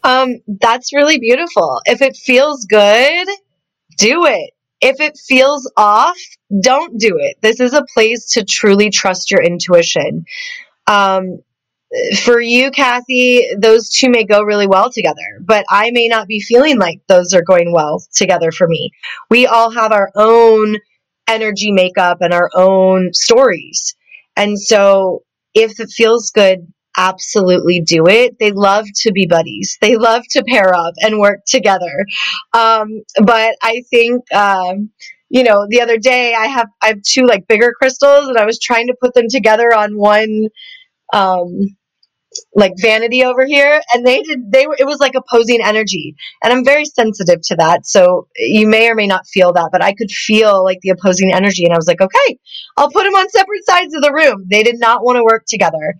um, 0.06 0.38
that's 0.48 0.94
really 0.94 1.20
beautiful. 1.20 1.82
If 1.84 2.02
it 2.02 2.16
feels 2.16 2.66
good, 2.68 3.28
do 3.98 4.28
it. 4.28 4.52
If 4.84 5.00
it 5.00 5.18
feels 5.18 5.72
off, 5.78 6.18
don't 6.62 7.00
do 7.00 7.18
it. 7.18 7.38
This 7.42 7.62
is 7.62 7.74
a 7.74 7.86
place 7.94 8.32
to 8.34 8.44
truly 8.44 8.90
trust 8.90 9.32
your 9.32 9.42
intuition. 9.42 10.26
Um, 10.88 11.40
for 12.24 12.42
you, 12.42 12.72
Kathy, 12.72 13.48
those 13.58 13.90
two 13.90 14.10
may 14.10 14.26
go 14.26 14.42
really 14.42 14.68
well 14.68 14.92
together, 14.92 15.40
but 15.42 15.66
I 15.70 15.92
may 15.92 16.08
not 16.08 16.28
be 16.28 16.42
feeling 16.42 16.80
like 16.80 17.00
those 17.08 17.34
are 17.34 17.44
going 17.44 17.72
well 17.72 18.04
together 18.14 18.52
for 18.52 18.68
me. 18.68 18.92
We 19.30 19.46
all 19.48 19.70
have 19.72 19.92
our 19.92 20.12
own 20.16 20.78
energy 21.28 21.72
makeup 21.72 22.18
and 22.22 22.34
our 22.34 22.50
own 22.54 23.14
stories. 23.14 23.96
And 24.36 24.60
so 24.60 25.24
if 25.54 25.80
it 25.80 25.90
feels 25.92 26.32
good, 26.32 26.68
absolutely 26.98 27.82
do 27.82 28.08
it. 28.08 28.38
They 28.40 28.52
love 28.52 28.86
to 29.02 29.12
be 29.12 29.28
buddies. 29.28 29.78
They 29.82 29.96
love 29.98 30.24
to 30.32 30.44
pair 30.44 30.74
up 30.74 30.94
and 31.02 31.20
work 31.20 31.40
together. 31.48 32.06
Um, 32.54 33.04
but 33.24 33.56
I 33.62 33.84
think, 33.90 34.32
um, 34.34 34.90
you 35.30 35.44
know, 35.44 35.66
the 35.70 35.82
other 35.82 35.98
day 35.98 36.34
I 36.36 36.48
have 36.48 36.68
I 36.82 36.88
have 36.90 37.02
two 37.02 37.26
like 37.26 37.48
bigger 37.48 37.74
crystals, 37.78 38.28
and 38.28 38.38
I 38.38 38.46
was 38.46 38.60
trying 38.60 38.88
to 38.88 38.96
put 39.02 39.14
them 39.14 39.26
together 39.30 39.74
on 39.76 39.98
one 39.98 40.48
um, 41.14 41.62
like 42.56 42.74
vanity 42.82 43.24
over 43.24 43.46
here 43.46 43.82
and 43.94 44.06
they 44.06 44.22
did 44.22 44.52
they 44.52 44.68
were 44.68 44.76
it 44.80 44.86
was 44.86 45.00
like 45.00 45.14
opposing 45.16 45.62
energy 45.64 46.16
and 46.44 46.54
i'm 46.54 46.66
very 46.66 46.86
sensitive 46.86 47.40
to 47.44 47.56
that 47.56 47.86
so 47.86 48.28
you 48.38 48.68
may 48.68 48.90
or 48.90 48.96
may 48.96 49.08
not 49.08 49.26
feel 49.28 49.54
that 49.54 49.70
but 49.72 49.84
i 49.84 49.94
could 49.94 50.10
feel 50.12 50.64
like 50.64 50.80
the 50.82 50.90
opposing 50.90 51.34
energy 51.34 51.64
and 51.66 51.74
i 51.74 51.78
was 51.78 51.88
like 51.88 52.02
okay 52.02 52.40
i'll 52.78 52.92
put 52.92 53.04
them 53.04 53.14
on 53.14 53.30
separate 53.30 53.66
sides 53.66 53.94
of 53.96 54.02
the 54.02 54.14
room 54.14 54.46
they 54.50 54.64
did 54.64 54.80
not 54.80 55.04
want 55.04 55.18
to 55.18 55.24
work 55.24 55.44
together 55.48 55.96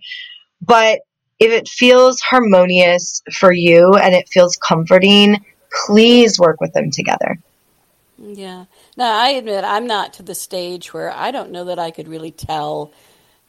but 0.66 1.00
if 1.40 1.52
it 1.52 1.68
feels 1.68 2.20
harmonious 2.20 3.22
for 3.32 3.52
you 3.52 3.94
and 3.94 4.14
it 4.14 4.28
feels 4.28 4.56
comforting 4.56 5.44
please 5.86 6.38
work 6.38 6.60
with 6.60 6.72
them 6.74 6.90
together 6.90 7.38
Yeah. 8.18 8.66
Now, 8.96 9.18
I 9.18 9.30
admit 9.30 9.64
I'm 9.64 9.86
not 9.86 10.14
to 10.14 10.22
the 10.22 10.34
stage 10.34 10.94
where 10.94 11.10
I 11.10 11.30
don't 11.30 11.50
know 11.50 11.64
that 11.64 11.78
I 11.78 11.90
could 11.90 12.08
really 12.08 12.30
tell 12.30 12.92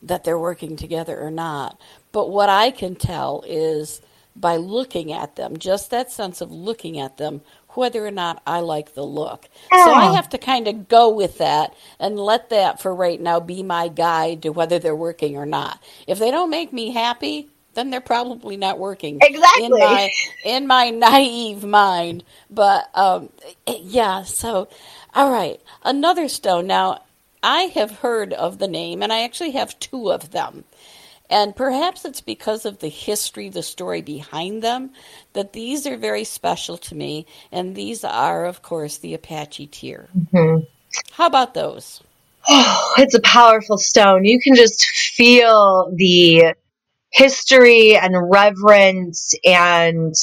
that 0.01 0.23
they're 0.23 0.39
working 0.39 0.75
together 0.75 1.19
or 1.19 1.31
not. 1.31 1.79
But 2.11 2.29
what 2.29 2.49
I 2.49 2.71
can 2.71 2.95
tell 2.95 3.43
is 3.47 4.01
by 4.35 4.57
looking 4.57 5.13
at 5.13 5.35
them, 5.35 5.57
just 5.57 5.91
that 5.91 6.11
sense 6.11 6.41
of 6.41 6.51
looking 6.51 6.99
at 6.99 7.17
them, 7.17 7.41
whether 7.77 8.05
or 8.05 8.11
not 8.11 8.41
I 8.47 8.61
like 8.61 8.93
the 8.93 9.03
look. 9.05 9.49
So 9.73 9.93
I 9.93 10.07
oh 10.07 10.15
have 10.15 10.29
to 10.29 10.37
kind 10.37 10.67
of 10.67 10.87
go 10.87 11.09
with 11.09 11.37
that 11.39 11.75
and 11.99 12.19
let 12.19 12.49
that 12.49 12.81
for 12.81 12.93
right 12.95 13.19
now 13.21 13.39
be 13.39 13.63
my 13.63 13.87
guide 13.89 14.43
to 14.43 14.49
whether 14.51 14.79
they're 14.79 14.95
working 14.95 15.37
or 15.37 15.45
not. 15.45 15.81
If 16.07 16.19
they 16.19 16.31
don't 16.31 16.49
make 16.49 16.73
me 16.73 16.91
happy, 16.91 17.49
then 17.75 17.89
they're 17.89 18.01
probably 18.01 18.57
not 18.57 18.79
working 18.79 19.23
Exactly. 19.23 19.63
in 19.65 19.77
my 19.79 20.13
in 20.43 20.67
my 20.67 20.89
naive 20.91 21.63
mind. 21.63 22.23
But 22.49 22.89
um, 22.95 23.29
yeah, 23.67 24.23
so 24.23 24.69
all 25.13 25.31
right, 25.31 25.61
another 25.83 26.27
stone. 26.29 26.67
Now 26.67 27.03
I 27.43 27.63
have 27.75 27.99
heard 27.99 28.33
of 28.33 28.59
the 28.59 28.67
name, 28.67 29.03
and 29.03 29.13
I 29.13 29.23
actually 29.23 29.51
have 29.51 29.79
two 29.79 30.11
of 30.11 30.31
them. 30.31 30.65
And 31.29 31.55
perhaps 31.55 32.05
it's 32.05 32.21
because 32.21 32.65
of 32.65 32.79
the 32.79 32.87
history, 32.87 33.49
the 33.49 33.63
story 33.63 34.01
behind 34.01 34.61
them, 34.61 34.91
that 35.33 35.53
these 35.53 35.87
are 35.87 35.97
very 35.97 36.23
special 36.23 36.77
to 36.77 36.95
me. 36.95 37.25
And 37.51 37.75
these 37.75 38.03
are, 38.03 38.45
of 38.45 38.61
course, 38.61 38.97
the 38.97 39.13
Apache 39.13 39.67
tear. 39.67 40.09
Mhm. 40.15 40.67
How 41.11 41.25
about 41.25 41.53
those? 41.53 42.01
oh, 42.47 42.93
it's 42.97 43.15
a 43.15 43.21
powerful 43.21 43.77
stone 43.77 44.23
you 44.25 44.39
can 44.39 44.55
just 44.55 44.85
feel 44.85 45.91
the 45.95 46.53
history 47.11 47.97
and 47.97 48.13
reverence 48.29 49.33
and 49.43 50.13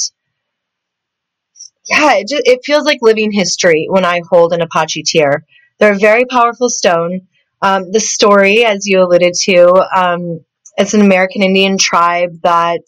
yeah, 1.85 2.13
it 2.13 2.27
just 2.29 2.43
it 2.45 2.61
feels 2.63 2.85
like 2.85 2.99
living 3.01 3.31
history 3.31 3.87
when 3.89 4.05
I 4.05 4.21
hold 4.29 4.53
an 4.53 4.61
Apache 4.61 5.03
tear. 5.03 5.43
They're 5.79 5.93
a 5.93 5.99
very 5.99 6.23
powerful 6.25 6.69
stone. 6.69 7.27
Um, 7.61 7.91
the 7.91 7.99
story, 7.99 8.63
as 8.63 8.87
you 8.87 9.01
alluded 9.01 9.33
to, 9.43 9.85
um, 9.93 10.45
it's 10.77 10.93
an 10.93 11.01
American 11.01 11.43
Indian 11.43 11.77
tribe 11.77 12.41
that 12.43 12.83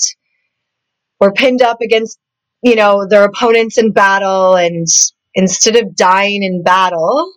were 1.20 1.32
pinned 1.32 1.62
up 1.62 1.82
against, 1.82 2.20
you 2.62 2.76
know, 2.76 3.06
their 3.08 3.24
opponents 3.24 3.78
in 3.78 3.92
battle, 3.92 4.56
and 4.56 4.88
instead 5.34 5.76
of 5.76 5.96
dying 5.96 6.44
in 6.44 6.64
battle, 6.64 7.32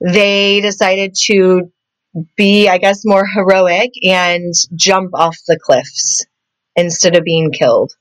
they 0.00 0.60
decided 0.60 1.14
to 1.26 1.70
be, 2.36 2.68
I 2.68 2.78
guess, 2.78 3.04
more 3.04 3.26
heroic 3.26 3.90
and 4.02 4.52
jump 4.74 5.10
off 5.14 5.36
the 5.46 5.58
cliffs 5.58 6.24
instead 6.76 7.16
of 7.16 7.24
being 7.24 7.52
killed. 7.52 7.92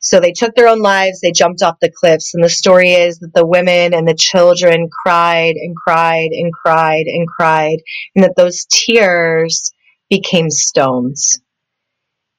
So 0.00 0.20
they 0.20 0.32
took 0.32 0.54
their 0.54 0.68
own 0.68 0.80
lives, 0.80 1.20
they 1.20 1.32
jumped 1.32 1.62
off 1.62 1.80
the 1.80 1.90
cliffs, 1.90 2.34
and 2.34 2.44
the 2.44 2.50
story 2.50 2.92
is 2.92 3.20
that 3.20 3.32
the 3.32 3.46
women 3.46 3.94
and 3.94 4.06
the 4.06 4.14
children 4.14 4.90
cried 4.90 5.54
and 5.56 5.74
cried 5.74 6.30
and 6.32 6.52
cried 6.52 7.06
and 7.06 7.26
cried, 7.26 7.78
and 8.14 8.24
that 8.24 8.36
those 8.36 8.66
tears 8.70 9.72
became 10.16 10.50
stones. 10.50 11.40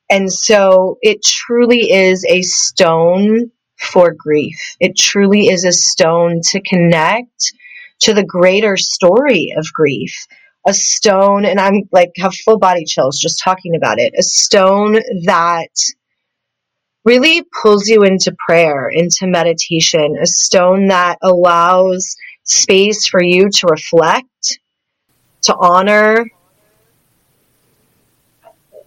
And 0.10 0.32
so 0.32 0.98
it 1.02 1.24
truly 1.24 1.92
is 1.92 2.26
a 2.30 2.42
stone 2.42 3.52
for 3.78 4.14
grief. 4.18 4.58
It 4.80 4.96
truly 4.98 5.48
is 5.48 5.66
a 5.66 5.74
stone 5.74 6.40
to 6.52 6.62
connect 6.62 7.54
to 8.02 8.14
the 8.14 8.24
greater 8.24 8.78
story 8.78 9.54
of 9.58 9.66
grief. 9.74 10.16
A 10.68 10.74
stone, 10.74 11.46
and 11.46 11.60
I'm 11.60 11.84
like 11.92 12.12
have 12.18 12.34
full 12.34 12.58
body 12.58 12.86
chills 12.86 13.20
just 13.20 13.42
talking 13.44 13.76
about 13.76 14.00
it. 14.00 14.14
A 14.18 14.24
stone 14.24 14.94
that 15.26 15.76
really 17.04 17.44
pulls 17.62 17.88
you 17.88 18.04
into 18.04 18.36
prayer, 18.48 18.90
into 18.90 19.28
meditation, 19.28 20.18
a 20.20 20.26
stone 20.26 20.88
that 20.88 21.18
allows 21.22 22.16
space 22.44 23.08
for 23.08 23.22
you 23.22 23.50
to 23.50 23.68
reflect, 23.68 24.60
to 25.44 25.56
honor. 25.56 26.26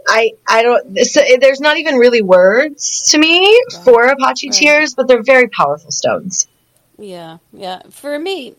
I 0.08 0.32
I 0.48 0.62
don't 0.62 0.98
so 1.00 1.22
eh, 1.22 1.38
there's 1.40 1.60
not 1.60 1.78
even 1.78 1.96
really 1.96 2.22
words 2.22 3.10
to 3.12 3.18
me 3.18 3.62
Right, 3.72 3.84
for 3.84 4.04
Apache 4.06 4.50
right. 4.50 4.52
tears, 4.52 4.94
but 4.96 5.08
they're 5.08 5.24
very 5.24 5.48
powerful 5.48 5.92
stones. 5.92 6.48
Yeah, 6.98 7.38
yeah. 7.52 7.82
For 7.90 8.18
me, 8.18 8.56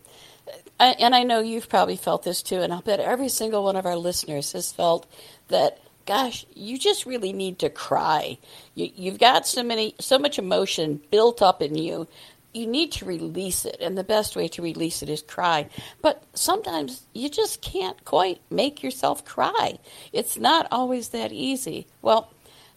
I, 0.80 0.88
and 1.00 1.14
I 1.14 1.24
know 1.24 1.40
you've 1.40 1.68
probably 1.68 1.96
felt 1.96 2.24
this 2.24 2.42
too, 2.42 2.60
and 2.62 2.72
I'll 2.72 2.82
bet 2.82 3.00
every 3.00 3.28
single 3.28 3.64
one 3.64 3.76
of 3.76 3.86
our 3.86 3.96
listeners 3.96 4.52
has 4.52 4.72
felt 4.72 5.06
that. 5.48 5.80
Gosh, 6.06 6.46
you 6.54 6.78
just 6.78 7.06
really 7.06 7.32
need 7.32 7.60
to 7.60 7.70
cry. 7.70 8.38
You, 8.74 8.90
you've 8.96 9.18
got 9.20 9.46
so 9.46 9.62
many, 9.62 9.94
so 10.00 10.18
much 10.18 10.38
emotion 10.38 11.02
built 11.10 11.42
up 11.42 11.62
in 11.62 11.76
you. 11.76 12.08
You 12.52 12.66
need 12.66 12.92
to 12.92 13.04
release 13.04 13.64
it, 13.64 13.76
and 13.80 13.96
the 13.96 14.04
best 14.04 14.34
way 14.34 14.48
to 14.48 14.62
release 14.62 15.02
it 15.02 15.08
is 15.08 15.22
cry. 15.22 15.68
But 16.02 16.24
sometimes 16.34 17.06
you 17.12 17.28
just 17.28 17.62
can't 17.62 18.04
quite 18.04 18.40
make 18.50 18.82
yourself 18.82 19.24
cry. 19.24 19.78
It's 20.12 20.36
not 20.36 20.66
always 20.72 21.10
that 21.10 21.32
easy. 21.32 21.86
Well, 22.02 22.32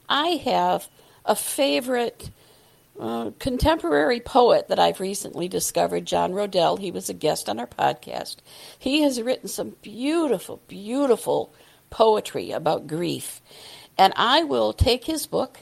I 0.08 0.42
have 0.46 0.88
a 1.26 1.36
favorite 1.36 2.30
uh, 3.00 3.32
contemporary 3.40 4.20
poet 4.20 4.68
that 4.68 4.78
I've 4.80 5.00
recently 5.00 5.48
discovered, 5.48 6.06
John 6.06 6.34
Roedel. 6.34 6.78
He 6.78 6.92
was 6.92 7.10
a 7.10 7.14
guest 7.14 7.50
on 7.50 7.60
our 7.60 7.68
podcast. 7.68 8.38
He 8.78 9.02
has 9.02 9.22
written 9.22 9.48
some 9.48 9.76
beautiful, 9.82 10.62
beautiful 10.68 11.54
poetry 11.90 12.52
about 12.52 12.88
grief. 12.88 13.42
And 13.98 14.14
I 14.16 14.44
will 14.44 14.74
take 14.74 15.06
his 15.06 15.26
book 15.26 15.60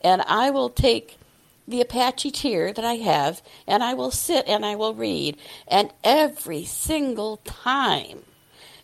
and 0.00 0.22
I 0.22 0.50
will 0.50 0.70
take 0.70 1.18
the 1.66 1.80
Apache 1.80 2.30
tear 2.32 2.72
that 2.72 2.84
I 2.84 2.94
have 2.94 3.42
and 3.66 3.82
I 3.82 3.94
will 3.94 4.10
sit 4.10 4.46
and 4.48 4.64
I 4.64 4.76
will 4.76 4.94
read. 4.94 5.36
And 5.68 5.92
every 6.04 6.64
single 6.64 7.38
time 7.38 8.22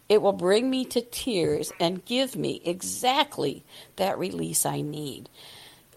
it 0.09 0.23
will 0.23 0.33
bring 0.33 0.71
me 0.71 0.85
to 0.87 1.01
tears 1.03 1.73
and 1.79 2.05
give 2.05 2.35
me 2.35 2.63
exactly 2.65 3.65
that 3.97 4.19
release 4.19 4.65
I 4.65 4.81
need. 4.81 5.29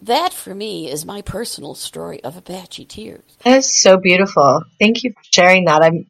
That 0.02 0.34
for 0.34 0.56
me 0.56 0.90
is 0.92 1.06
my 1.06 1.22
personal 1.22 1.76
story 1.76 2.24
of 2.24 2.36
Apache 2.36 2.86
tears. 2.86 3.38
That 3.44 3.58
is 3.58 3.82
so 3.82 3.98
beautiful. 3.98 4.64
Thank 4.80 5.04
you 5.04 5.12
for 5.12 5.24
sharing 5.32 5.66
that. 5.66 5.84
I'm 5.84 6.08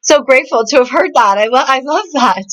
so 0.00 0.22
grateful 0.22 0.64
to 0.66 0.78
have 0.78 0.90
heard 0.90 1.10
that. 1.14 1.38
I 1.38 1.46
love 1.46 1.66
I 1.68 1.80
love 1.80 2.06
that. 2.14 2.44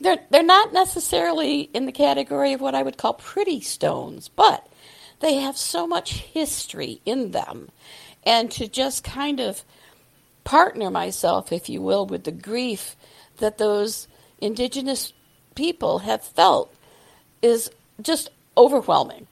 They're 0.00 0.18
they're 0.30 0.42
not 0.42 0.72
necessarily 0.72 1.62
in 1.72 1.86
the 1.86 1.92
category 1.92 2.52
of 2.52 2.60
what 2.60 2.74
I 2.74 2.82
would 2.82 2.98
call 2.98 3.14
pretty 3.14 3.60
stones, 3.60 4.28
but 4.28 4.66
they 5.22 5.36
have 5.36 5.56
so 5.56 5.86
much 5.86 6.14
history 6.18 7.00
in 7.06 7.30
them. 7.30 7.70
And 8.24 8.50
to 8.52 8.68
just 8.68 9.02
kind 9.02 9.40
of 9.40 9.62
partner 10.44 10.90
myself, 10.90 11.52
if 11.52 11.68
you 11.68 11.80
will, 11.80 12.04
with 12.04 12.24
the 12.24 12.32
grief 12.32 12.96
that 13.38 13.58
those 13.58 14.08
indigenous 14.40 15.12
people 15.54 16.00
have 16.00 16.22
felt 16.22 16.74
is 17.40 17.70
just 18.00 18.30
overwhelming. 18.56 19.26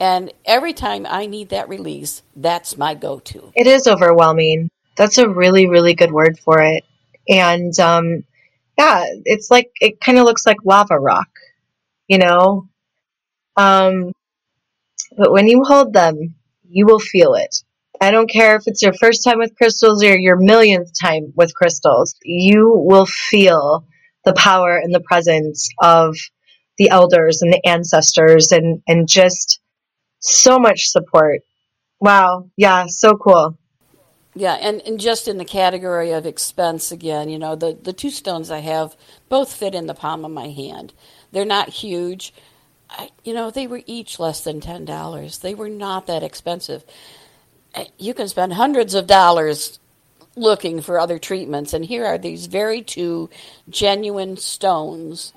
And 0.00 0.32
every 0.44 0.72
time 0.72 1.06
I 1.08 1.26
need 1.26 1.50
that 1.50 1.68
release, 1.68 2.22
that's 2.34 2.78
my 2.78 2.94
go 2.94 3.18
to. 3.20 3.52
It 3.54 3.66
is 3.66 3.86
overwhelming. 3.86 4.70
That's 4.96 5.18
a 5.18 5.28
really, 5.28 5.68
really 5.68 5.94
good 5.94 6.12
word 6.12 6.38
for 6.38 6.60
it. 6.60 6.84
And 7.28 7.78
um, 7.78 8.24
yeah, 8.78 9.04
it's 9.24 9.50
like 9.50 9.70
it 9.80 10.00
kind 10.00 10.18
of 10.18 10.24
looks 10.24 10.46
like 10.46 10.56
lava 10.64 10.98
rock, 10.98 11.28
you 12.08 12.18
know. 12.18 12.68
Um, 13.56 14.12
but 15.16 15.32
when 15.32 15.48
you 15.48 15.62
hold 15.64 15.92
them, 15.92 16.34
you 16.68 16.86
will 16.86 16.98
feel 16.98 17.34
it. 17.34 17.62
I 18.00 18.10
don't 18.10 18.30
care 18.30 18.56
if 18.56 18.62
it's 18.66 18.82
your 18.82 18.94
first 18.94 19.22
time 19.24 19.38
with 19.38 19.56
crystals 19.56 20.02
or 20.02 20.18
your 20.18 20.36
millionth 20.36 20.90
time 20.98 21.32
with 21.36 21.54
crystals. 21.54 22.16
You 22.24 22.72
will 22.74 23.06
feel 23.06 23.86
the 24.24 24.32
power 24.32 24.76
and 24.76 24.94
the 24.94 25.00
presence 25.00 25.68
of 25.80 26.16
the 26.78 26.88
elders 26.88 27.42
and 27.42 27.52
the 27.52 27.64
ancestors 27.66 28.50
and 28.50 28.82
and 28.88 29.08
just 29.08 29.60
so 30.18 30.58
much 30.58 30.88
support. 30.88 31.42
Wow. 32.00 32.50
Yeah, 32.56 32.86
so 32.88 33.12
cool. 33.12 33.56
Yeah, 34.34 34.54
and, 34.54 34.80
and 34.86 34.98
just 34.98 35.28
in 35.28 35.36
the 35.36 35.44
category 35.44 36.10
of 36.10 36.24
expense 36.24 36.90
again, 36.90 37.28
you 37.28 37.38
know, 37.38 37.54
the, 37.54 37.76
the 37.80 37.92
two 37.92 38.08
stones 38.10 38.50
I 38.50 38.60
have 38.60 38.96
both 39.28 39.52
fit 39.52 39.74
in 39.74 39.86
the 39.86 39.94
palm 39.94 40.24
of 40.24 40.30
my 40.30 40.48
hand. 40.48 40.94
They're 41.32 41.44
not 41.44 41.68
huge. 41.68 42.32
I, 42.92 43.10
you 43.24 43.34
know, 43.34 43.50
they 43.50 43.66
were 43.66 43.82
each 43.86 44.18
less 44.20 44.42
than 44.44 44.60
$10. 44.60 45.40
They 45.40 45.54
were 45.54 45.68
not 45.70 46.06
that 46.06 46.22
expensive. 46.22 46.84
Uh, 47.74 47.84
You 47.98 48.14
can 48.14 48.28
spend 48.28 48.54
hundreds 48.54 48.94
of 48.94 49.06
dollars 49.06 49.80
looking 50.36 50.80
for 50.80 50.98
other 50.98 51.18
treatments, 51.18 51.72
and 51.74 51.84
here 51.84 52.06
are 52.06 52.18
these 52.18 52.46
very 52.46 52.82
two 52.82 53.30
genuine 53.68 54.36
stones 54.36 55.32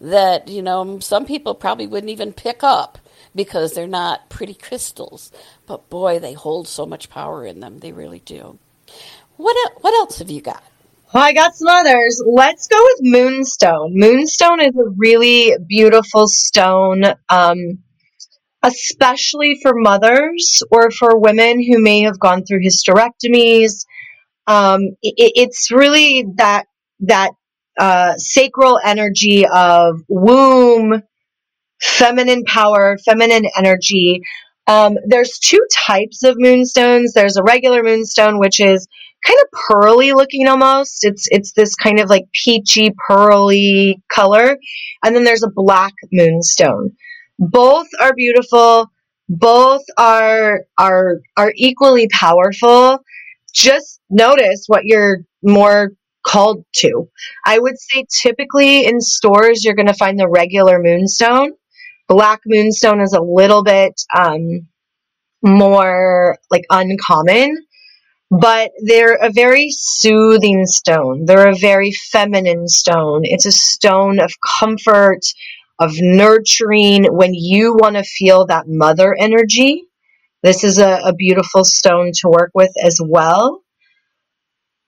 that, 0.00 0.48
you 0.48 0.62
know, 0.62 1.00
some 1.00 1.26
people 1.26 1.54
probably 1.54 1.86
wouldn't 1.86 2.10
even 2.10 2.32
pick 2.32 2.62
up 2.62 2.98
because 3.34 3.74
they're 3.74 3.86
not 3.88 4.28
pretty 4.30 4.54
crystals. 4.54 5.32
But 5.66 5.88
boy, 5.90 6.18
they 6.18 6.34
hold 6.34 6.68
so 6.68 6.86
much 6.86 7.10
power 7.10 7.46
in 7.46 7.60
them. 7.60 7.78
They 7.80 7.92
really 7.92 8.20
do. 8.20 8.58
What, 9.36 9.56
what 9.82 9.94
else 9.94 10.18
have 10.18 10.30
you 10.30 10.40
got? 10.42 10.64
I 11.20 11.32
got 11.32 11.54
some 11.54 11.68
others. 11.68 12.22
Let's 12.26 12.68
go 12.68 12.76
with 12.78 12.98
Moonstone. 13.02 13.92
Moonstone 13.94 14.60
is 14.60 14.74
a 14.76 14.90
really 14.96 15.56
beautiful 15.66 16.26
stone, 16.26 17.04
um, 17.28 17.78
especially 18.62 19.58
for 19.62 19.72
mothers 19.74 20.62
or 20.70 20.90
for 20.90 21.18
women 21.18 21.62
who 21.62 21.80
may 21.80 22.02
have 22.02 22.18
gone 22.18 22.44
through 22.44 22.64
hysterectomies. 22.64 23.86
Um, 24.46 24.80
it, 25.02 25.32
it's 25.36 25.70
really 25.70 26.26
that 26.36 26.66
that 27.00 27.32
uh, 27.78 28.14
sacral 28.16 28.80
energy 28.84 29.46
of 29.46 30.00
womb, 30.08 31.02
feminine 31.80 32.44
power, 32.44 32.98
feminine 33.04 33.44
energy. 33.56 34.22
Um, 34.66 34.96
there's 35.06 35.38
two 35.38 35.64
types 35.86 36.24
of 36.24 36.34
moonstones. 36.38 37.12
There's 37.12 37.36
a 37.36 37.42
regular 37.42 37.82
moonstone, 37.82 38.38
which 38.38 38.60
is 38.60 38.88
kind 39.26 39.38
of 39.42 39.60
pearly 39.68 40.12
looking 40.12 40.46
almost. 40.46 41.04
It's 41.04 41.26
it's 41.30 41.52
this 41.52 41.74
kind 41.74 42.00
of 42.00 42.08
like 42.08 42.24
peachy 42.32 42.92
pearly 43.08 44.02
color. 44.10 44.56
And 45.04 45.14
then 45.14 45.24
there's 45.24 45.42
a 45.42 45.50
black 45.50 45.94
moonstone. 46.12 46.92
Both 47.38 47.88
are 48.00 48.14
beautiful. 48.14 48.90
Both 49.28 49.82
are 49.98 50.60
are 50.78 51.20
are 51.36 51.52
equally 51.56 52.08
powerful. 52.08 53.00
Just 53.52 54.00
notice 54.10 54.64
what 54.66 54.84
you're 54.84 55.18
more 55.42 55.92
called 56.24 56.64
to. 56.76 57.08
I 57.44 57.58
would 57.58 57.78
say 57.78 58.04
typically 58.22 58.86
in 58.86 59.00
stores 59.00 59.64
you're 59.64 59.74
going 59.74 59.86
to 59.86 59.94
find 59.94 60.18
the 60.18 60.28
regular 60.28 60.80
moonstone. 60.80 61.52
Black 62.08 62.40
moonstone 62.46 63.00
is 63.00 63.12
a 63.12 63.22
little 63.22 63.64
bit 63.64 64.00
um, 64.16 64.68
more 65.42 66.36
like 66.50 66.64
uncommon 66.70 67.56
but 68.30 68.72
they're 68.82 69.14
a 69.14 69.30
very 69.30 69.68
soothing 69.70 70.66
stone. 70.66 71.24
They're 71.26 71.48
a 71.48 71.56
very 71.56 71.92
feminine 71.92 72.68
stone. 72.68 73.22
It's 73.24 73.46
a 73.46 73.52
stone 73.52 74.18
of 74.18 74.32
comfort, 74.58 75.20
of 75.78 75.92
nurturing. 75.98 77.04
When 77.04 77.34
you 77.34 77.74
want 77.74 77.96
to 77.96 78.02
feel 78.02 78.46
that 78.46 78.64
mother 78.66 79.16
energy, 79.18 79.84
this 80.42 80.64
is 80.64 80.78
a, 80.78 81.00
a 81.04 81.14
beautiful 81.14 81.64
stone 81.64 82.10
to 82.20 82.28
work 82.28 82.50
with 82.54 82.72
as 82.82 83.00
well. 83.02 83.62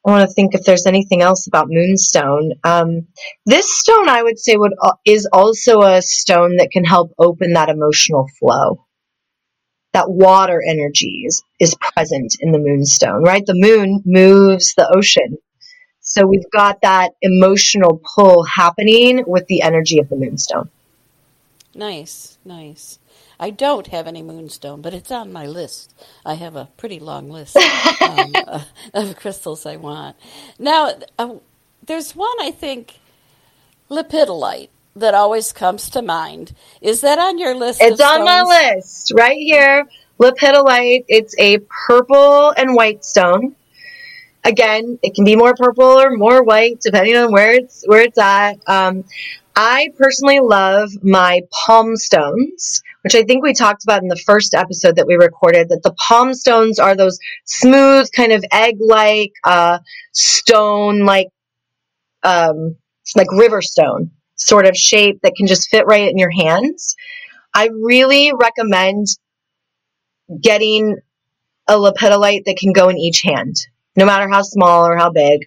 I 0.06 0.10
want 0.10 0.28
to 0.28 0.34
think 0.34 0.54
if 0.54 0.64
there's 0.64 0.86
anything 0.86 1.22
else 1.22 1.46
about 1.46 1.66
moonstone. 1.68 2.52
Um, 2.64 3.08
this 3.44 3.78
stone, 3.78 4.08
I 4.08 4.22
would 4.22 4.38
say, 4.38 4.56
would 4.56 4.72
uh, 4.80 4.94
is 5.04 5.28
also 5.32 5.82
a 5.82 6.00
stone 6.00 6.56
that 6.56 6.70
can 6.72 6.84
help 6.84 7.12
open 7.18 7.52
that 7.52 7.68
emotional 7.68 8.26
flow 8.38 8.87
that 9.92 10.10
water 10.10 10.62
energy 10.66 11.24
is, 11.26 11.42
is 11.58 11.74
present 11.74 12.36
in 12.40 12.52
the 12.52 12.58
moonstone, 12.58 13.22
right? 13.22 13.44
The 13.44 13.54
moon 13.54 14.02
moves 14.04 14.74
the 14.74 14.88
ocean. 14.94 15.38
So 16.00 16.26
we've 16.26 16.50
got 16.50 16.80
that 16.82 17.12
emotional 17.22 18.00
pull 18.14 18.42
happening 18.42 19.24
with 19.26 19.46
the 19.46 19.62
energy 19.62 19.98
of 19.98 20.08
the 20.08 20.16
moonstone. 20.16 20.70
Nice, 21.74 22.38
nice. 22.44 22.98
I 23.40 23.50
don't 23.50 23.86
have 23.88 24.06
any 24.06 24.22
moonstone, 24.22 24.80
but 24.80 24.94
it's 24.94 25.12
on 25.12 25.32
my 25.32 25.46
list. 25.46 25.94
I 26.24 26.34
have 26.34 26.56
a 26.56 26.68
pretty 26.76 26.98
long 26.98 27.30
list 27.30 27.56
um, 28.00 28.32
uh, 28.34 28.64
of 28.94 29.16
crystals 29.16 29.64
I 29.64 29.76
want. 29.76 30.16
Now, 30.58 30.92
uh, 31.18 31.36
there's 31.86 32.16
one 32.16 32.36
I 32.40 32.50
think, 32.50 32.98
lepidolite 33.90 34.70
that 35.00 35.14
always 35.14 35.52
comes 35.52 35.90
to 35.90 36.02
mind. 36.02 36.52
Is 36.80 37.00
that 37.02 37.18
on 37.18 37.38
your 37.38 37.54
list? 37.54 37.80
It's 37.82 38.00
on 38.00 38.24
my 38.24 38.42
list 38.42 39.12
right 39.16 39.38
here. 39.38 39.86
Lepidolite. 40.20 41.04
It's 41.08 41.34
a 41.38 41.58
purple 41.86 42.50
and 42.50 42.74
white 42.74 43.04
stone. 43.04 43.54
Again, 44.44 44.98
it 45.02 45.14
can 45.14 45.24
be 45.24 45.36
more 45.36 45.54
purple 45.54 46.00
or 46.00 46.16
more 46.16 46.42
white 46.42 46.80
depending 46.80 47.16
on 47.16 47.32
where 47.32 47.52
it's 47.52 47.84
where 47.86 48.02
it's 48.02 48.18
at. 48.18 48.56
Um, 48.66 49.04
I 49.54 49.88
personally 49.98 50.38
love 50.40 50.90
my 51.02 51.40
palm 51.50 51.96
stones, 51.96 52.82
which 53.02 53.16
I 53.16 53.22
think 53.24 53.42
we 53.42 53.52
talked 53.52 53.82
about 53.82 54.02
in 54.02 54.08
the 54.08 54.16
first 54.16 54.54
episode 54.54 54.96
that 54.96 55.06
we 55.06 55.16
recorded. 55.16 55.68
That 55.70 55.82
the 55.82 55.94
palm 55.94 56.34
stones 56.34 56.78
are 56.78 56.94
those 56.94 57.18
smooth, 57.44 58.08
kind 58.12 58.32
of 58.32 58.44
egg-like 58.52 59.32
uh, 59.42 59.80
stone, 60.12 61.04
like 61.04 61.28
um, 62.22 62.76
like 63.16 63.30
river 63.32 63.62
stone 63.62 64.12
sort 64.38 64.66
of 64.66 64.76
shape 64.76 65.20
that 65.22 65.34
can 65.36 65.46
just 65.46 65.68
fit 65.68 65.86
right 65.86 66.10
in 66.10 66.18
your 66.18 66.30
hands. 66.30 66.96
I 67.54 67.68
really 67.68 68.32
recommend 68.32 69.06
getting 70.40 70.96
a 71.68 71.74
lepidolite 71.74 72.44
that 72.46 72.56
can 72.58 72.72
go 72.72 72.88
in 72.88 72.96
each 72.96 73.22
hand, 73.22 73.56
no 73.96 74.06
matter 74.06 74.28
how 74.28 74.42
small 74.42 74.86
or 74.86 74.96
how 74.96 75.10
big 75.10 75.40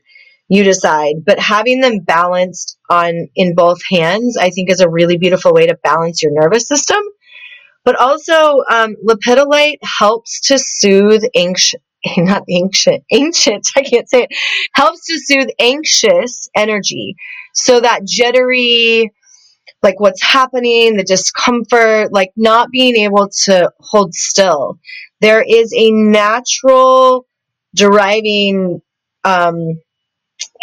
you 0.47 0.63
decide. 0.63 1.23
But 1.25 1.39
having 1.39 1.79
them 1.79 1.99
balanced 1.99 2.77
on 2.89 3.29
in 3.35 3.55
both 3.55 3.79
hands, 3.89 4.37
I 4.37 4.49
think 4.49 4.69
is 4.69 4.81
a 4.81 4.89
really 4.89 5.17
beautiful 5.17 5.53
way 5.53 5.67
to 5.67 5.77
balance 5.83 6.21
your 6.21 6.33
nervous 6.33 6.67
system. 6.67 7.01
But 7.83 7.99
also, 7.99 8.61
um, 8.69 8.95
lepidolite 9.03 9.79
helps 9.81 10.41
to 10.47 10.59
soothe 10.59 11.23
anxious, 11.35 11.79
not 12.17 12.43
ancient, 12.49 13.03
ancient, 13.11 13.67
I 13.75 13.81
can't 13.81 14.09
say 14.09 14.23
it, 14.23 14.29
helps 14.73 15.05
to 15.07 15.17
soothe 15.17 15.49
anxious 15.59 16.49
energy. 16.55 17.15
So 17.53 17.79
that 17.79 18.05
jittery, 18.05 19.11
like 19.83 19.99
what's 19.99 20.23
happening, 20.23 20.97
the 20.97 21.03
discomfort, 21.03 22.11
like 22.11 22.31
not 22.35 22.69
being 22.71 22.95
able 22.97 23.29
to 23.45 23.71
hold 23.79 24.13
still. 24.13 24.79
There 25.19 25.43
is 25.47 25.73
a 25.75 25.91
natural 25.91 27.25
deriving, 27.75 28.81
um, 29.23 29.79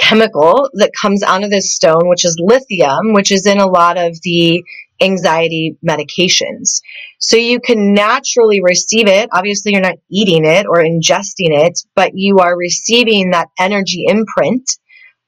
chemical 0.00 0.70
that 0.74 0.92
comes 1.00 1.22
out 1.22 1.44
of 1.44 1.50
this 1.50 1.74
stone, 1.74 2.08
which 2.08 2.24
is 2.24 2.36
lithium, 2.40 3.12
which 3.12 3.30
is 3.30 3.46
in 3.46 3.58
a 3.58 3.66
lot 3.66 3.96
of 3.96 4.16
the 4.22 4.64
anxiety 5.00 5.76
medications. 5.86 6.80
So 7.18 7.36
you 7.36 7.60
can 7.60 7.94
naturally 7.94 8.60
receive 8.62 9.06
it. 9.06 9.28
Obviously, 9.32 9.72
you're 9.72 9.80
not 9.80 9.98
eating 10.10 10.44
it 10.44 10.66
or 10.66 10.78
ingesting 10.82 11.50
it, 11.50 11.80
but 11.94 12.12
you 12.14 12.38
are 12.38 12.56
receiving 12.56 13.30
that 13.30 13.48
energy 13.58 14.04
imprint 14.06 14.68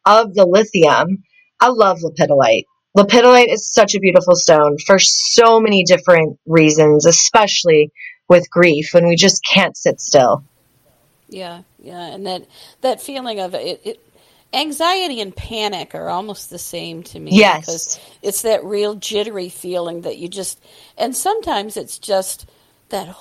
of 0.05 0.35
the 0.35 0.47
lithium. 0.47 1.23
I 1.61 1.69
love 1.69 1.99
lepidolite. 1.99 2.65
Lepidolite 2.97 3.53
is 3.53 3.73
such 3.73 3.95
a 3.95 4.01
beautiful 4.01 4.35
stone 4.35 4.77
for 4.87 4.99
so 4.99 5.61
many 5.61 5.85
different 5.85 6.39
reasons, 6.47 7.07
especially 7.07 7.93
with 8.29 8.51
grief 8.51 8.91
when 8.93 9.07
we 9.07 9.17
just 9.17 9.45
can't 9.45 9.77
sit 9.77 10.01
still. 10.01 10.45
Yeah, 11.29 11.63
yeah, 11.79 12.07
and 12.07 12.27
that 12.27 12.47
that 12.81 13.01
feeling 13.01 13.39
of 13.39 13.55
it, 13.55 13.81
it 13.85 14.01
anxiety 14.53 15.21
and 15.21 15.35
panic 15.35 15.95
are 15.95 16.09
almost 16.09 16.51
the 16.51 16.59
same 16.59 17.03
to 17.05 17.21
me. 17.21 17.31
Yes. 17.33 17.61
Because 17.61 18.01
it's 18.23 18.43
that 18.43 18.65
real 18.65 18.95
jittery 18.95 19.49
feeling 19.49 20.03
that 20.03 20.19
you 20.19 20.29
just, 20.29 20.61
and 20.99 21.15
sometimes 21.15 21.77
it's 21.77 21.99
just 21.99 22.47
that 22.89 23.15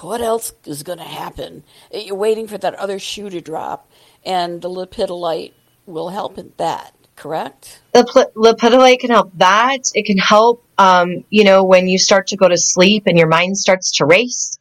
what 0.00 0.20
else 0.20 0.52
is 0.64 0.82
going 0.82 0.98
to 0.98 1.04
happen? 1.04 1.62
You're 1.92 2.16
waiting 2.16 2.48
for 2.48 2.58
that 2.58 2.74
other 2.74 2.98
shoe 2.98 3.30
to 3.30 3.40
drop, 3.40 3.88
and 4.24 4.62
the 4.62 4.70
lepidolite 4.70 5.52
will 5.86 6.08
help 6.08 6.38
in 6.38 6.52
that, 6.56 6.94
correct? 7.16 7.80
The 7.92 8.30
lepidolite 8.36 9.00
can 9.00 9.10
help 9.10 9.32
that. 9.36 9.90
It 9.94 10.06
can 10.06 10.18
help, 10.18 10.64
um, 10.78 11.24
you 11.30 11.44
know, 11.44 11.64
when 11.64 11.88
you 11.88 11.98
start 11.98 12.28
to 12.28 12.36
go 12.36 12.48
to 12.48 12.56
sleep 12.56 13.04
and 13.06 13.18
your 13.18 13.28
mind 13.28 13.58
starts 13.58 13.92
to 13.92 14.06
race 14.06 14.58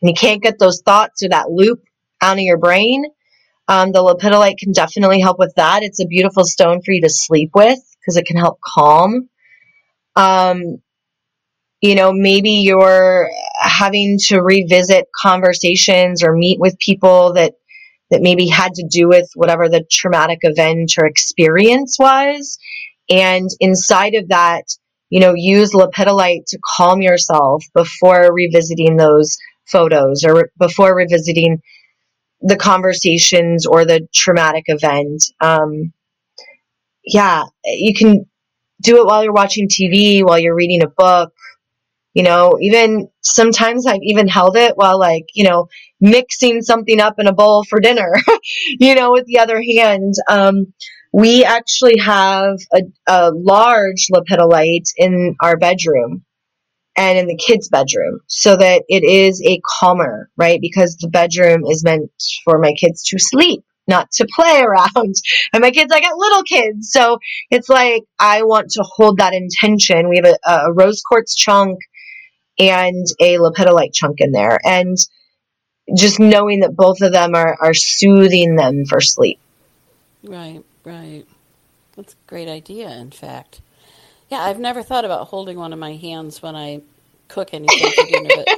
and 0.00 0.08
you 0.08 0.14
can't 0.14 0.42
get 0.42 0.58
those 0.58 0.82
thoughts 0.82 1.22
or 1.22 1.28
that 1.30 1.50
loop 1.50 1.82
out 2.22 2.38
of 2.38 2.42
your 2.42 2.58
brain 2.58 3.04
um, 3.68 3.92
the 3.92 3.98
lepidolite 3.98 4.58
can 4.58 4.72
definitely 4.72 5.20
help 5.20 5.38
with 5.38 5.54
that. 5.56 5.82
It's 5.82 6.00
a 6.00 6.06
beautiful 6.06 6.44
stone 6.44 6.82
for 6.82 6.92
you 6.92 7.02
to 7.02 7.08
sleep 7.08 7.50
with 7.54 7.80
because 8.00 8.16
it 8.16 8.26
can 8.26 8.36
help 8.36 8.60
calm. 8.60 9.28
Um, 10.14 10.80
you 11.80 11.94
know, 11.94 12.12
maybe 12.12 12.50
you're 12.50 13.28
having 13.60 14.18
to 14.26 14.40
revisit 14.40 15.08
conversations 15.14 16.22
or 16.22 16.32
meet 16.32 16.60
with 16.60 16.78
people 16.78 17.34
that 17.34 17.54
that 18.10 18.22
maybe 18.22 18.46
had 18.46 18.74
to 18.74 18.88
do 18.90 19.08
with 19.08 19.28
whatever 19.34 19.68
the 19.68 19.84
traumatic 19.90 20.40
event 20.42 20.92
or 20.98 21.06
experience 21.06 21.96
was. 21.98 22.58
And 23.08 23.48
inside 23.60 24.14
of 24.14 24.28
that, 24.28 24.64
you 25.10 25.20
know, 25.20 25.34
use 25.34 25.72
lepidolite 25.72 26.46
to 26.48 26.58
calm 26.76 27.02
yourself 27.02 27.64
before 27.74 28.32
revisiting 28.32 28.96
those 28.96 29.36
photos 29.66 30.24
or 30.24 30.50
before 30.58 30.96
revisiting 30.96 31.62
the 32.40 32.56
conversations 32.56 33.66
or 33.66 33.84
the 33.84 34.06
traumatic 34.14 34.64
event. 34.66 35.24
Um, 35.40 35.92
yeah, 37.04 37.44
you 37.64 37.94
can 37.94 38.26
do 38.82 39.00
it 39.00 39.06
while 39.06 39.22
you're 39.22 39.32
watching 39.32 39.68
TV, 39.68 40.24
while 40.24 40.38
you're 40.38 40.54
reading 40.54 40.82
a 40.82 40.88
book. 40.88 41.32
You 42.16 42.24
know, 42.24 42.58
even 42.62 43.08
sometimes 43.22 43.86
I've 43.86 44.00
even 44.02 44.26
held 44.26 44.56
it 44.56 44.72
while 44.78 44.98
like, 44.98 45.26
you 45.34 45.44
know, 45.44 45.68
mixing 46.00 46.62
something 46.62 46.98
up 46.98 47.16
in 47.18 47.26
a 47.26 47.34
bowl 47.34 47.64
for 47.64 47.78
dinner, 47.78 48.14
you 48.80 48.94
know, 48.94 49.12
with 49.12 49.26
the 49.26 49.40
other 49.40 49.62
hand. 49.62 50.14
Um, 50.30 50.72
we 51.12 51.44
actually 51.44 51.98
have 51.98 52.58
a, 52.74 52.82
a 53.06 53.32
large 53.34 54.08
lepidolite 54.12 54.88
in 54.96 55.36
our 55.42 55.58
bedroom 55.58 56.24
and 56.96 57.18
in 57.18 57.26
the 57.26 57.36
kids' 57.36 57.68
bedroom 57.68 58.20
so 58.28 58.56
that 58.56 58.84
it 58.88 59.04
is 59.04 59.42
a 59.46 59.60
calmer, 59.66 60.30
right? 60.38 60.60
Because 60.60 60.96
the 60.96 61.08
bedroom 61.08 61.64
is 61.66 61.84
meant 61.84 62.10
for 62.44 62.58
my 62.58 62.72
kids 62.80 63.02
to 63.04 63.18
sleep, 63.18 63.64
not 63.88 64.10
to 64.12 64.28
play 64.34 64.60
around. 64.62 65.14
And 65.52 65.62
my 65.62 65.72
kids, 65.72 65.92
I 65.92 66.00
got 66.00 66.18
little 66.18 66.44
kids. 66.44 66.90
So 66.92 67.18
it's 67.50 67.68
like 67.68 68.04
I 68.20 68.44
want 68.44 68.70
to 68.72 68.84
hold 68.86 69.18
that 69.18 69.34
intention. 69.34 70.08
We 70.08 70.22
have 70.24 70.34
a, 70.46 70.50
a 70.50 70.72
rose 70.72 71.02
quartz 71.02 71.36
chunk 71.36 71.78
and 72.58 73.06
a 73.20 73.38
lepidolite 73.38 73.92
chunk 73.92 74.20
in 74.20 74.32
there. 74.32 74.58
And 74.64 74.96
just 75.94 76.18
knowing 76.18 76.60
that 76.60 76.74
both 76.74 77.00
of 77.00 77.12
them 77.12 77.34
are, 77.34 77.56
are 77.60 77.74
soothing 77.74 78.56
them 78.56 78.84
for 78.86 79.00
sleep. 79.00 79.38
Right, 80.24 80.62
right. 80.84 81.24
That's 81.94 82.14
a 82.14 82.28
great 82.28 82.48
idea, 82.48 82.90
in 82.90 83.10
fact. 83.10 83.60
Yeah, 84.28 84.40
I've 84.40 84.58
never 84.58 84.82
thought 84.82 85.04
about 85.04 85.28
holding 85.28 85.56
one 85.56 85.72
in 85.72 85.78
my 85.78 85.94
hands 85.94 86.42
when 86.42 86.56
I 86.56 86.82
cook 87.28 87.54
anything 87.54 87.90
for 87.92 88.04
dinner, 88.04 88.30
but, 88.34 88.48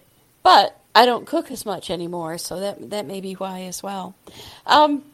but 0.42 0.80
I 0.94 1.04
don't 1.04 1.26
cook 1.26 1.50
as 1.50 1.66
much 1.66 1.90
anymore, 1.90 2.38
so 2.38 2.60
that 2.60 2.90
that 2.90 3.06
may 3.06 3.20
be 3.20 3.34
why 3.34 3.62
as 3.62 3.82
well. 3.82 4.14
Um, 4.66 5.04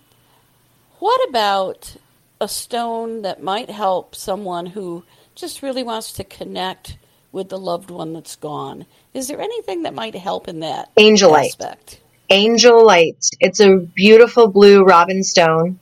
what 0.98 1.28
about 1.28 1.96
a 2.40 2.48
stone 2.48 3.22
that 3.22 3.42
might 3.42 3.70
help 3.70 4.14
someone 4.14 4.66
who 4.66 5.04
just 5.34 5.62
really 5.62 5.82
wants 5.82 6.12
to 6.12 6.24
connect 6.24 6.96
with 7.34 7.50
the 7.50 7.58
loved 7.58 7.90
one 7.90 8.14
that's 8.14 8.36
gone? 8.36 8.86
Is 9.12 9.28
there 9.28 9.40
anything 9.40 9.82
that 9.82 9.92
might 9.92 10.14
help 10.14 10.48
in 10.48 10.60
that 10.60 10.94
Angelite. 10.96 11.48
aspect? 11.48 12.00
Angelite. 12.30 13.36
It's 13.40 13.60
a 13.60 13.76
beautiful 13.76 14.48
blue 14.48 14.84
robin 14.84 15.22
stone, 15.22 15.78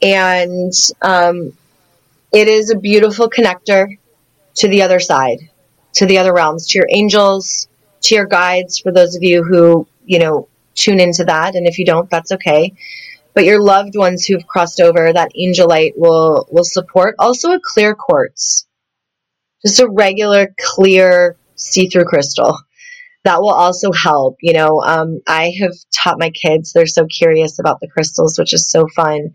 and 0.00 0.72
um, 1.02 1.52
it 2.32 2.46
is 2.46 2.70
a 2.70 2.78
beautiful 2.78 3.28
connector 3.28 3.98
to 4.56 4.68
the 4.68 4.82
other 4.82 5.00
side, 5.00 5.38
to 5.94 6.06
the 6.06 6.18
other 6.18 6.32
realms, 6.32 6.68
to 6.68 6.78
your 6.78 6.88
angels, 6.90 7.66
to 8.02 8.14
your 8.14 8.26
guides, 8.26 8.78
for 8.78 8.92
those 8.92 9.16
of 9.16 9.22
you 9.22 9.42
who, 9.42 9.88
you 10.04 10.18
know, 10.18 10.48
tune 10.74 11.00
into 11.00 11.24
that. 11.24 11.56
And 11.56 11.66
if 11.66 11.78
you 11.78 11.84
don't, 11.84 12.08
that's 12.10 12.32
okay. 12.32 12.74
But 13.34 13.44
your 13.44 13.60
loved 13.60 13.96
ones 13.96 14.24
who've 14.24 14.46
crossed 14.46 14.80
over, 14.80 15.12
that 15.12 15.32
angelite 15.34 15.94
will, 15.96 16.46
will 16.50 16.64
support. 16.64 17.16
Also 17.18 17.52
a 17.52 17.60
clear 17.60 17.94
quartz. 17.94 18.67
Just 19.64 19.80
a 19.80 19.88
regular, 19.88 20.54
clear, 20.60 21.36
see-through 21.56 22.04
crystal. 22.04 22.58
That 23.24 23.40
will 23.40 23.52
also 23.52 23.92
help. 23.92 24.36
You 24.40 24.52
know, 24.52 24.80
um, 24.80 25.20
I 25.26 25.52
have 25.60 25.72
taught 25.92 26.18
my 26.18 26.30
kids, 26.30 26.72
they're 26.72 26.86
so 26.86 27.06
curious 27.06 27.58
about 27.58 27.80
the 27.80 27.88
crystals, 27.88 28.38
which 28.38 28.52
is 28.52 28.70
so 28.70 28.86
fun. 28.94 29.30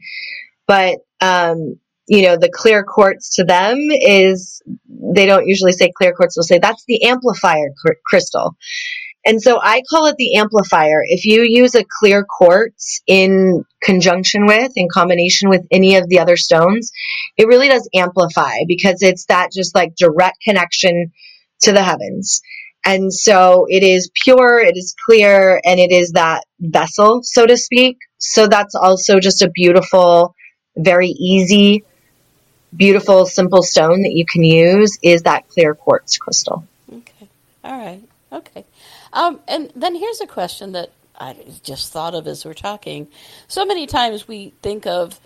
But, 0.66 1.00
um, 1.22 1.78
you 2.08 2.24
know, 2.24 2.38
the 2.38 2.52
clear 2.52 2.84
quartz 2.84 3.36
to 3.36 3.44
them 3.44 3.78
is, 3.92 4.62
they 4.88 5.26
don't 5.26 5.48
usually 5.48 5.74
say 5.74 5.92
clear 5.96 6.14
quartz, 6.14 6.36
they'll 6.36 6.44
say 6.44 6.60
that's 6.60 6.86
the 6.88 7.04
amplifier 7.04 7.70
cr- 7.80 8.00
crystal. 8.06 8.56
And 9.26 9.42
so 9.42 9.60
I 9.62 9.84
call 9.90 10.08
it 10.08 10.16
the 10.18 10.36
amplifier. 10.36 11.02
If 11.06 11.26
you 11.26 11.44
use 11.44 11.76
a 11.76 11.86
clear 12.00 12.26
quartz 12.26 13.02
in 13.08 13.64
conjunction 13.84 14.46
with, 14.46 14.72
in 14.76 14.88
combination 14.89 15.50
with 15.50 15.65
any 15.72 15.96
of 15.96 16.08
the 16.08 16.19
other 16.19 16.38
stones, 16.38 16.91
it 17.38 17.48
really 17.48 17.67
does 17.67 17.89
amplify 17.93 18.60
because 18.67 19.02
it's 19.02 19.26
that 19.26 19.52
just 19.52 19.76
like 19.76 19.96
direct 19.96 20.38
connection 20.43 21.12
to 21.62 21.72
the 21.72 21.84
heavens. 21.84 22.41
And 22.86 23.13
so 23.13 23.65
it 23.69 23.84
is 23.84 24.12
pure, 24.24 24.60
it 24.60 24.76
is 24.76 24.96
clear, 25.06 25.62
and 25.63 25.80
it 25.80 25.91
is 25.91 26.12
that 26.12 26.43
vessel, 26.60 27.22
so 27.24 27.46
to 27.46 27.56
speak. 27.56 27.98
So 28.17 28.48
that's 28.48 28.76
also 28.76 29.19
just 29.19 29.41
a 29.41 29.50
beautiful, 29.50 30.36
very 30.76 31.10
easy 31.10 31.84
beautiful, 32.76 33.26
simple 33.26 33.62
stone 33.62 34.02
that 34.04 34.13
you 34.13 34.26
can 34.26 34.43
use 34.43 34.98
is 35.02 35.24
that 35.24 35.48
clear 35.50 35.76
quartz 35.76 36.17
crystal. 36.17 36.65
Okay. 36.91 37.28
All 37.63 37.78
right. 37.78 38.02
Okay. 38.32 38.65
Um, 39.12 39.39
and 39.48 39.72
then 39.76 39.96
here's 39.96 40.22
a 40.22 40.28
question 40.28 40.72
that 40.72 40.91
I 41.19 41.36
just 41.63 41.91
thought 41.91 42.15
of 42.15 42.28
as 42.28 42.45
we're 42.45 42.54
talking. 42.54 43.08
So 43.47 43.65
many 43.65 43.88
times 43.88 44.28
we 44.28 44.54
think 44.62 44.86
of 44.86 45.19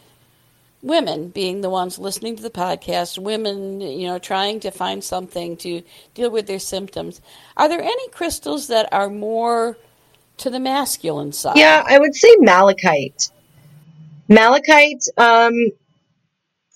women 0.81 1.29
being 1.29 1.61
the 1.61 1.69
ones 1.69 1.97
listening 1.97 2.35
to 2.35 2.43
the 2.43 2.49
podcast, 2.49 3.17
women, 3.17 3.81
you 3.81 4.07
know, 4.07 4.19
trying 4.19 4.59
to 4.61 4.71
find 4.71 5.03
something 5.03 5.57
to 5.57 5.81
deal 6.13 6.29
with 6.29 6.47
their 6.47 6.59
symptoms. 6.59 7.21
Are 7.55 7.69
there 7.69 7.81
any 7.81 8.09
crystals 8.09 8.67
that 8.67 8.91
are 8.91 9.09
more 9.09 9.77
to 10.37 10.49
the 10.49 10.59
masculine 10.59 11.31
side? 11.31 11.57
Yeah, 11.57 11.83
I 11.87 11.99
would 11.99 12.15
say 12.15 12.35
malachite. 12.39 13.31
Malachite, 14.29 15.07
um, 15.17 15.53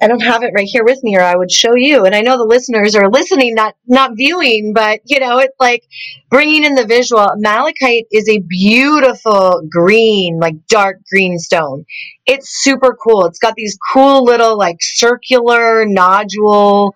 I 0.02 0.08
don't 0.08 0.22
have 0.22 0.44
it 0.44 0.54
right 0.56 0.68
here 0.68 0.84
with 0.84 1.04
me 1.04 1.16
or 1.18 1.22
I 1.22 1.36
would 1.36 1.52
show 1.52 1.76
you. 1.76 2.06
And 2.06 2.16
I 2.16 2.22
know 2.22 2.38
the 2.38 2.46
listeners 2.46 2.96
are 2.96 3.10
listening, 3.10 3.56
not, 3.56 3.76
not 3.88 4.12
viewing, 4.16 4.74
but 4.74 5.02
you 5.06 5.20
know, 5.20 5.40
it's 5.40 5.56
like 5.60 5.84
bringing 6.30 6.64
in 6.64 6.76
the 6.76 6.86
visual. 6.88 7.28
Malachite 7.38 8.08
is 8.12 8.28
a 8.30 8.40
beautiful 8.40 9.62
green, 9.70 10.40
like 10.40 10.56
dark 10.68 10.98
green 11.12 11.38
stone. 11.40 11.86
It's 12.26 12.64
super 12.64 12.98
cool. 13.04 13.26
It's 13.28 13.40
got 13.40 13.56
these 13.56 13.78
cool 13.94 14.26
little 14.26 14.58
like 14.58 14.78
circular 14.82 15.86
nodule 15.86 16.96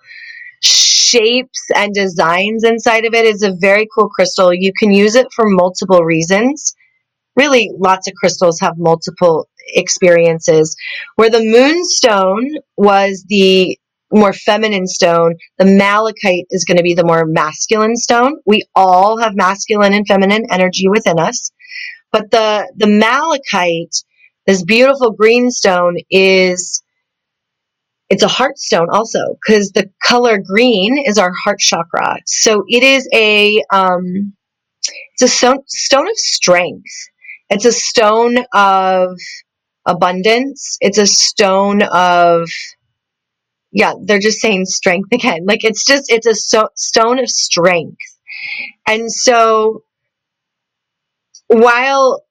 shapes 0.62 1.68
and 1.76 1.94
designs 1.94 2.64
inside 2.64 3.06
of 3.06 3.14
it. 3.14 3.26
It's 3.26 3.44
a 3.44 3.54
very 3.60 3.88
cool 3.96 4.10
crystal. 4.10 4.54
You 4.54 4.74
can 4.78 4.92
use 4.92 5.16
it 5.16 5.28
for 5.34 5.46
multiple 5.48 6.04
reasons. 6.04 6.76
Really, 7.36 7.72
lots 7.78 8.08
of 8.08 8.16
crystals 8.16 8.60
have 8.62 8.76
multiple 8.78 9.48
experiences. 9.68 10.76
Where 11.16 11.30
the 11.30 11.44
moonstone 11.44 12.50
was 12.78 13.26
the 13.28 13.78
more 14.12 14.34
feminine 14.34 14.88
stone, 14.88 15.36
the 15.58 15.66
malachite 15.66 16.46
is 16.50 16.64
going 16.64 16.78
to 16.78 16.84
be 16.84 16.94
the 16.94 17.06
more 17.06 17.26
masculine 17.26 17.96
stone. 17.96 18.38
We 18.46 18.64
all 18.76 19.18
have 19.18 19.36
masculine 19.36 19.94
and 19.94 20.08
feminine 20.08 20.46
energy 20.52 20.88
within 20.88 21.20
us. 21.20 21.52
But 22.12 22.32
the, 22.32 22.72
the 22.78 22.88
malachite, 22.88 23.96
this 24.46 24.64
beautiful 24.64 25.12
green 25.12 25.52
stone 25.52 25.98
is, 26.10 26.82
it's 28.10 28.24
a 28.24 28.28
heart 28.28 28.58
stone 28.58 28.88
also 28.92 29.38
because 29.42 29.72
the 29.72 29.90
color 30.04 30.38
green 30.38 31.04
is 31.06 31.18
our 31.18 31.34
heart 31.44 31.60
chakra. 31.60 32.18
So 32.26 32.64
it 32.68 32.84
is 32.84 33.10
a, 33.14 33.62
um, 33.74 34.34
it's 35.14 35.24
a 35.24 35.28
stone, 35.28 35.64
stone 35.68 36.08
of 36.08 36.18
strength. 36.18 37.10
It's 37.50 37.66
a 37.66 37.72
stone 37.72 38.38
of 38.54 39.18
abundance. 39.86 40.78
It's 40.82 40.98
a 40.98 41.06
stone 41.06 41.82
of, 41.82 42.50
yeah, 43.72 43.94
they're 44.02 44.20
just 44.20 44.40
saying 44.40 44.66
strength 44.66 45.10
again. 45.14 45.46
Like 45.46 45.64
it's 45.64 45.86
just, 45.86 46.12
it's 46.12 46.28
a 46.28 46.36
so, 46.36 46.70
stone 46.76 47.20
of 47.20 47.30
strength. 47.30 48.02
And 48.88 49.12
so 49.12 49.84
while 51.48 52.24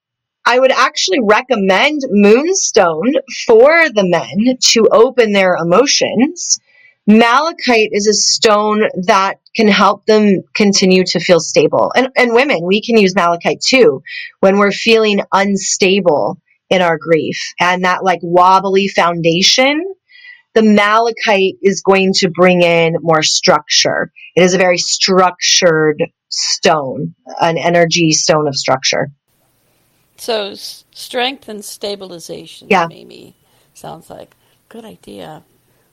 I 0.45 0.59
would 0.59 0.73
actually 0.73 1.21
recommend 1.23 2.03
Moonstone 2.11 3.15
for 3.47 3.89
the 3.89 4.07
men 4.07 4.57
to 4.59 4.89
open 4.93 5.33
their 5.33 5.57
emotions, 5.57 6.59
Malachite 7.07 7.91
is 7.93 8.07
a 8.07 8.15
stone 8.15 8.83
that 9.07 9.39
can 9.55 9.69
help 9.69 10.07
them 10.07 10.43
continue 10.55 11.05
to 11.05 11.21
feel 11.21 11.39
stable. 11.39 11.93
And, 11.95 12.09
and 12.17 12.33
women, 12.33 12.61
we 12.65 12.81
can 12.81 12.97
use 12.97 13.15
malachite 13.15 13.61
too 13.61 14.03
when 14.41 14.59
we're 14.59 14.73
feeling 14.73 15.21
unstable 15.31 16.39
in 16.75 16.83
our 16.83 16.99
grief. 16.99 17.39
And 17.61 17.85
that 17.85 18.05
like 18.05 18.21
wobbly 18.23 18.89
foundation, 18.89 19.83
the 20.55 20.63
malachite 20.63 21.57
is 21.63 21.83
going 21.83 22.13
to 22.15 22.31
bring 22.31 22.63
in 22.63 22.97
more 23.01 23.23
structure. 23.23 24.11
It 24.37 24.43
is 24.43 24.55
a 24.55 24.59
very 24.59 24.79
structured 24.79 26.03
stone, 26.29 27.15
an 27.41 27.57
energy 27.59 28.13
stone 28.13 28.49
of 28.49 28.57
structure. 28.57 29.11
So 30.17 30.55
strength 30.55 31.49
and 31.49 31.65
stabilization, 31.65 32.69
yeah. 32.71 32.87
maybe 32.87 33.35
sounds 33.75 34.11
like 34.11 34.35
good 34.69 34.85
idea. 34.85 35.43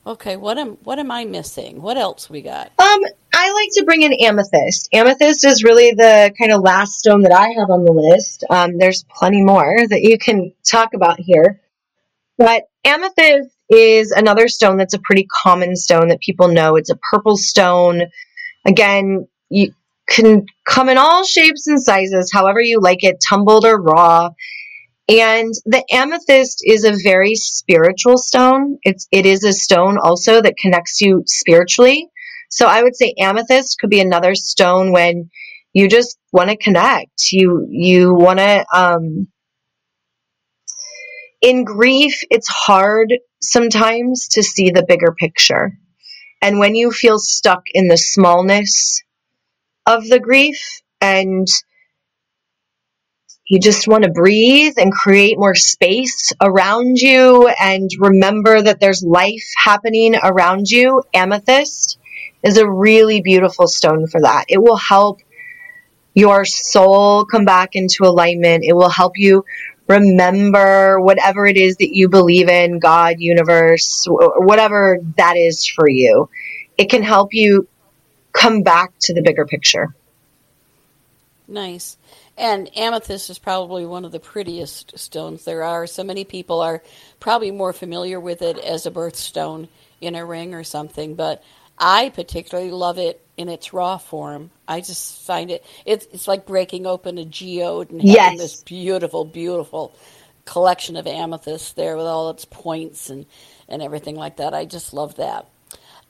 Okay, 0.04 0.36
what 0.36 0.58
am 0.58 0.78
what 0.82 0.98
am 0.98 1.10
I 1.12 1.24
missing? 1.24 1.80
What 1.80 1.96
else 1.96 2.28
we 2.28 2.42
got? 2.42 2.72
Um, 2.78 3.00
I 3.32 3.52
like 3.52 3.68
to 3.74 3.84
bring 3.84 4.02
in 4.02 4.12
amethyst. 4.12 4.88
Amethyst 4.92 5.44
is 5.44 5.62
really 5.62 5.92
the 5.92 6.32
kind 6.36 6.52
of 6.52 6.60
last 6.60 6.98
stone 6.98 7.22
that 7.22 7.32
I 7.32 7.50
have 7.50 7.70
on 7.70 7.84
the 7.84 7.92
list. 7.92 8.44
Um, 8.50 8.78
there's 8.78 9.04
plenty 9.04 9.42
more 9.42 9.76
that 9.88 10.02
you 10.02 10.18
can 10.18 10.52
talk 10.68 10.94
about 10.94 11.20
here, 11.20 11.60
but 12.36 12.64
amethyst 12.84 13.50
is 13.68 14.10
another 14.10 14.48
stone 14.48 14.76
that's 14.76 14.94
a 14.94 14.98
pretty 14.98 15.26
common 15.42 15.76
stone 15.76 16.08
that 16.08 16.20
people 16.20 16.48
know. 16.48 16.74
It's 16.74 16.90
a 16.90 16.98
purple 17.10 17.36
stone. 17.36 18.02
Again, 18.66 19.28
you 19.50 19.72
can 20.08 20.46
come 20.66 20.88
in 20.88 20.98
all 20.98 21.24
shapes 21.24 21.68
and 21.68 21.80
sizes, 21.80 22.30
however 22.32 22.60
you 22.60 22.80
like 22.80 23.04
it, 23.04 23.22
tumbled 23.26 23.64
or 23.64 23.80
raw. 23.80 24.30
And 25.08 25.52
the 25.66 25.84
amethyst 25.90 26.62
is 26.64 26.84
a 26.84 26.96
very 27.02 27.34
spiritual 27.34 28.16
stone. 28.16 28.78
It's, 28.82 29.08
it 29.10 29.26
is 29.26 29.44
a 29.44 29.52
stone 29.52 29.98
also 30.02 30.40
that 30.40 30.56
connects 30.56 31.00
you 31.00 31.24
spiritually. 31.26 32.08
So 32.50 32.66
I 32.66 32.82
would 32.82 32.94
say 32.96 33.14
amethyst 33.18 33.78
could 33.80 33.90
be 33.90 34.00
another 34.00 34.34
stone 34.34 34.92
when 34.92 35.30
you 35.72 35.88
just 35.88 36.18
want 36.32 36.50
to 36.50 36.56
connect. 36.56 37.32
You, 37.32 37.66
you 37.68 38.14
want 38.14 38.38
to, 38.38 38.64
um, 38.74 39.28
in 41.40 41.64
grief, 41.64 42.20
it's 42.30 42.48
hard 42.48 43.12
sometimes 43.40 44.28
to 44.28 44.42
see 44.42 44.70
the 44.70 44.84
bigger 44.86 45.12
picture. 45.18 45.72
And 46.40 46.58
when 46.58 46.74
you 46.74 46.92
feel 46.92 47.18
stuck 47.18 47.62
in 47.72 47.88
the 47.88 47.96
smallness 47.96 49.02
of 49.86 50.08
the 50.08 50.20
grief 50.20 50.80
and 51.00 51.46
you 53.52 53.60
just 53.60 53.86
want 53.86 54.02
to 54.02 54.10
breathe 54.10 54.76
and 54.78 54.90
create 54.90 55.38
more 55.38 55.54
space 55.54 56.32
around 56.40 56.96
you 56.96 57.48
and 57.60 57.90
remember 57.98 58.62
that 58.62 58.80
there's 58.80 59.02
life 59.02 59.44
happening 59.62 60.14
around 60.16 60.70
you, 60.70 61.02
amethyst 61.12 61.98
is 62.42 62.56
a 62.56 62.66
really 62.66 63.20
beautiful 63.20 63.66
stone 63.66 64.06
for 64.06 64.22
that. 64.22 64.46
It 64.48 64.56
will 64.56 64.78
help 64.78 65.20
your 66.14 66.46
soul 66.46 67.26
come 67.26 67.44
back 67.44 67.74
into 67.74 68.04
alignment. 68.04 68.64
It 68.64 68.72
will 68.72 68.88
help 68.88 69.18
you 69.18 69.44
remember 69.86 70.98
whatever 70.98 71.44
it 71.44 71.58
is 71.58 71.76
that 71.76 71.94
you 71.94 72.08
believe 72.08 72.48
in, 72.48 72.78
God, 72.78 73.16
universe, 73.18 74.06
whatever 74.08 74.98
that 75.18 75.36
is 75.36 75.66
for 75.66 75.86
you. 75.86 76.30
It 76.78 76.88
can 76.88 77.02
help 77.02 77.34
you 77.34 77.68
come 78.32 78.62
back 78.62 78.94
to 79.00 79.12
the 79.12 79.20
bigger 79.20 79.44
picture. 79.44 79.94
Nice. 81.46 81.98
And 82.42 82.76
amethyst 82.76 83.30
is 83.30 83.38
probably 83.38 83.86
one 83.86 84.04
of 84.04 84.10
the 84.10 84.18
prettiest 84.18 84.98
stones 84.98 85.44
there 85.44 85.62
are. 85.62 85.86
So 85.86 86.02
many 86.02 86.24
people 86.24 86.60
are 86.60 86.82
probably 87.20 87.52
more 87.52 87.72
familiar 87.72 88.18
with 88.18 88.42
it 88.42 88.58
as 88.58 88.84
a 88.84 88.90
birthstone 88.90 89.68
in 90.00 90.16
a 90.16 90.26
ring 90.26 90.52
or 90.52 90.64
something, 90.64 91.14
but 91.14 91.40
I 91.78 92.08
particularly 92.08 92.72
love 92.72 92.98
it 92.98 93.24
in 93.36 93.48
its 93.48 93.72
raw 93.72 93.96
form. 93.96 94.50
I 94.66 94.80
just 94.80 95.22
find 95.22 95.52
it 95.52 95.64
it's 95.86 96.04
it's 96.06 96.26
like 96.26 96.44
breaking 96.44 96.84
open 96.84 97.16
a 97.16 97.24
geode 97.24 97.90
and 97.92 98.00
having 98.00 98.12
yes. 98.12 98.38
this 98.38 98.62
beautiful, 98.64 99.24
beautiful 99.24 99.94
collection 100.44 100.96
of 100.96 101.06
amethyst 101.06 101.76
there 101.76 101.96
with 101.96 102.06
all 102.06 102.30
its 102.30 102.44
points 102.44 103.08
and 103.08 103.24
and 103.68 103.80
everything 103.80 104.16
like 104.16 104.38
that. 104.38 104.52
I 104.52 104.64
just 104.64 104.92
love 104.92 105.14
that. 105.14 105.46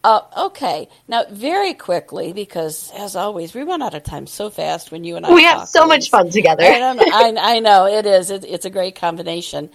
Uh, 0.05 0.21
okay, 0.37 0.88
now 1.09 1.25
very 1.31 1.75
quickly 1.75 2.33
because 2.33 2.91
as 2.97 3.15
always 3.17 3.55
we 3.55 3.62
run 3.62 3.83
out 3.83 3.95
of 3.95 4.03
time 4.03 4.27
so 4.27 4.51
fast 4.51 4.91
when 4.91 5.05
you 5.05 5.17
and 5.17 5.27
I. 5.27 5.33
We 5.35 5.45
have 5.45 5.69
so 5.69 5.87
much 5.87 6.11
fun 6.11 6.31
together. 6.31 6.65
I, 6.65 6.97
I, 7.12 7.57
I 7.57 7.61
know 7.61 7.87
it 7.87 8.07
is. 8.07 8.31
It, 8.31 8.45
it's 8.45 8.65
a 8.65 8.71
great 8.71 8.97
combination. 8.97 9.71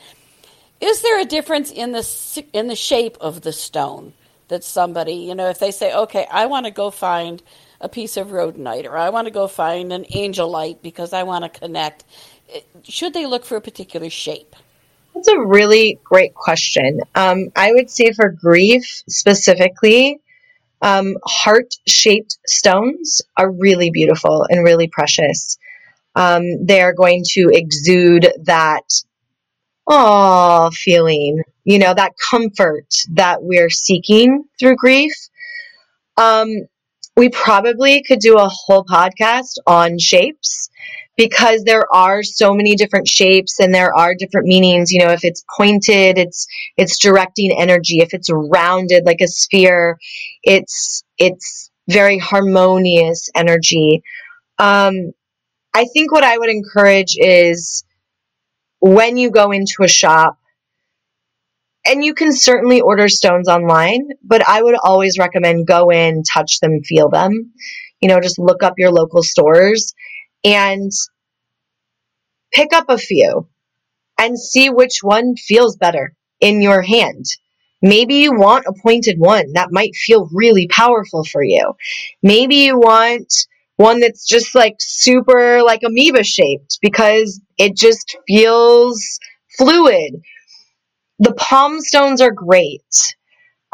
Is 0.82 1.02
there 1.02 1.20
a 1.22 1.26
difference 1.26 1.72
in 1.72 1.94
the 1.94 2.46
in 2.54 2.68
the 2.68 2.76
shape 2.76 3.18
of 3.22 3.42
the 3.42 3.54
stone? 3.54 4.13
that 4.48 4.63
somebody, 4.63 5.13
you 5.13 5.36
know, 5.36 5.50
if 5.50 5.60
they 5.60 5.72
say, 5.72 5.94
okay, 5.94 6.26
I 6.32 6.46
want 6.46 6.66
to 6.66 6.72
go 6.72 6.92
find 6.92 7.42
a 7.82 7.90
piece 7.90 8.18
of 8.18 8.28
rhodonite 8.30 8.86
or 8.86 8.98
I 8.98 9.10
want 9.10 9.28
to 9.28 9.32
go 9.32 9.48
find 9.48 9.92
an 9.94 10.06
angelite 10.06 10.82
because 10.82 11.13
I 11.13 11.24
want 11.24 11.44
to 11.52 11.60
connect, 11.60 12.06
should 12.84 13.13
they 13.13 13.26
look 13.26 13.46
for 13.46 13.58
a 13.58 13.62
particular 13.62 14.10
shape? 14.10 14.56
That's 15.18 15.30
a 15.30 15.40
really 15.40 16.00
great 16.04 16.36
question. 16.36 17.00
Um, 17.16 17.48
I 17.56 17.72
would 17.72 17.90
say 17.90 18.12
for 18.12 18.30
grief 18.30 19.02
specifically, 19.10 20.20
um, 20.84 21.16
heart 21.26 21.74
shaped 21.88 22.38
stones 22.46 23.24
are 23.36 23.50
really 23.50 23.90
beautiful 23.90 24.46
and 24.48 24.64
really 24.64 24.88
precious. 24.88 25.58
Um, 26.16 26.68
they 26.68 26.82
are 26.82 26.94
going 26.94 27.24
to 27.32 27.50
exude 27.52 28.32
that 28.44 28.84
oh 29.88 30.70
feeling, 30.72 31.42
you 31.64 31.80
know, 31.80 31.96
that 31.96 32.14
comfort 32.30 32.86
that 33.14 33.42
we're 33.42 33.72
seeking 33.72 34.44
through 34.60 34.76
grief. 34.76 35.14
Um, 36.16 36.50
we 37.16 37.30
probably 37.30 38.04
could 38.04 38.20
do 38.20 38.38
a 38.38 38.50
whole 38.50 38.86
podcast 38.86 39.58
on 39.66 39.98
shapes 39.98 40.57
because 41.18 41.64
there 41.64 41.86
are 41.94 42.24
so 42.24 42.54
many 42.54 42.76
different 42.76 43.08
shapes 43.08 43.60
and 43.60 43.74
there 43.74 43.94
are 43.94 44.16
different 44.16 44.48
meanings 44.48 44.92
you 44.92 45.04
know 45.04 45.12
if 45.12 45.24
it's 45.24 45.44
pointed 45.58 46.18
it's 46.18 46.48
it's 46.78 47.00
directing 47.00 47.52
energy 47.58 48.00
if 48.00 48.14
it's 48.14 48.30
rounded 48.32 49.06
like 49.06 49.22
a 49.22 49.28
sphere 49.28 49.98
it's 50.44 51.04
it's 51.18 51.72
very 51.90 52.18
harmonious 52.18 53.30
energy 53.36 54.04
um 54.60 55.12
i 55.74 55.86
think 55.94 56.12
what 56.12 56.24
i 56.24 56.38
would 56.38 56.50
encourage 56.50 57.16
is 57.18 57.84
when 58.80 59.18
you 59.18 59.32
go 59.32 59.52
into 59.52 59.84
a 59.84 59.88
shop, 59.88 60.38
and 61.86 62.04
you 62.04 62.14
can 62.14 62.34
certainly 62.34 62.82
order 62.82 63.08
stones 63.08 63.48
online, 63.48 64.10
but 64.24 64.48
I 64.48 64.62
would 64.62 64.76
always 64.84 65.18
recommend 65.18 65.68
go 65.68 65.90
in, 65.90 66.24
touch 66.24 66.60
them, 66.60 66.82
feel 66.84 67.10
them. 67.10 67.54
You 68.02 68.10
know, 68.10 68.20
just 68.20 68.38
look 68.38 68.62
up 68.62 68.74
your 68.78 68.92
local 68.92 69.24
stores 69.24 69.94
and 70.48 70.92
pick 72.54 72.72
up 72.74 72.86
a 72.90 72.98
few 72.98 73.48
and 74.18 74.40
see 74.40 74.70
which 74.70 75.00
one 75.02 75.36
feels 75.36 75.76
better 75.78 76.14
in 76.40 76.62
your 76.62 76.82
hand. 76.82 77.26
Maybe 77.82 78.16
you 78.16 78.34
want 78.34 78.66
a 78.66 78.74
pointed 78.82 79.20
one 79.20 79.54
that 79.54 79.72
might 79.72 79.96
feel 79.96 80.30
really 80.34 80.68
powerful 80.68 81.24
for 81.24 81.44
you. 81.44 81.74
Maybe 82.24 82.56
you 82.56 82.78
want 82.78 83.32
one 83.76 84.00
that's 84.00 84.26
just 84.26 84.56
like 84.56 84.76
super 84.80 85.62
like 85.64 85.82
amoeba 85.86 86.24
shaped 86.24 86.80
because 86.82 87.40
it 87.58 87.76
just 87.76 88.18
feels 88.28 89.20
fluid. 89.58 90.22
The 91.20 91.34
palm 91.36 91.82
stones 91.82 92.22
are 92.22 92.32
great. 92.32 92.82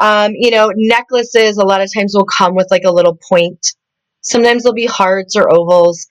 Um, 0.00 0.32
you 0.34 0.50
know, 0.50 0.72
necklaces 0.74 1.56
a 1.56 1.64
lot 1.64 1.80
of 1.80 1.90
times 1.94 2.14
will 2.14 2.26
come 2.26 2.54
with 2.54 2.68
like 2.70 2.84
a 2.84 2.92
little 2.92 3.18
point. 3.28 3.64
Sometimes 4.20 4.62
they'll 4.64 4.74
be 4.74 4.86
hearts 4.86 5.36
or 5.36 5.50
ovals. 5.50 6.06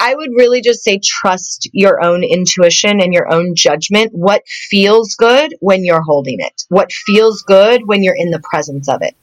I 0.00 0.14
would 0.14 0.30
really 0.36 0.60
just 0.60 0.82
say 0.82 0.98
trust 1.02 1.68
your 1.72 2.02
own 2.02 2.24
intuition 2.24 3.00
and 3.00 3.12
your 3.12 3.32
own 3.32 3.54
judgment. 3.54 4.12
What 4.14 4.46
feels 4.46 5.14
good 5.14 5.54
when 5.60 5.84
you're 5.84 6.02
holding 6.02 6.40
it? 6.40 6.64
What 6.68 6.92
feels 6.92 7.42
good 7.42 7.86
when 7.86 8.02
you're 8.02 8.16
in 8.16 8.30
the 8.30 8.40
presence 8.40 8.88
of 8.88 9.02
it? 9.02 9.14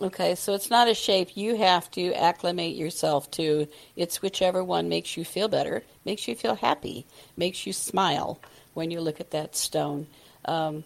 Okay, 0.00 0.34
so 0.34 0.52
it's 0.52 0.70
not 0.70 0.88
a 0.88 0.94
shape 0.94 1.36
you 1.36 1.56
have 1.56 1.90
to 1.92 2.12
acclimate 2.12 2.76
yourself 2.76 3.30
to. 3.32 3.66
It's 3.96 4.20
whichever 4.20 4.62
one 4.62 4.88
makes 4.88 5.16
you 5.16 5.24
feel 5.24 5.48
better, 5.48 5.84
makes 6.04 6.28
you 6.28 6.34
feel 6.34 6.54
happy, 6.54 7.06
makes 7.36 7.66
you 7.66 7.72
smile 7.72 8.38
when 8.74 8.90
you 8.90 9.00
look 9.00 9.20
at 9.20 9.30
that 9.30 9.56
stone. 9.56 10.06
Um, 10.44 10.84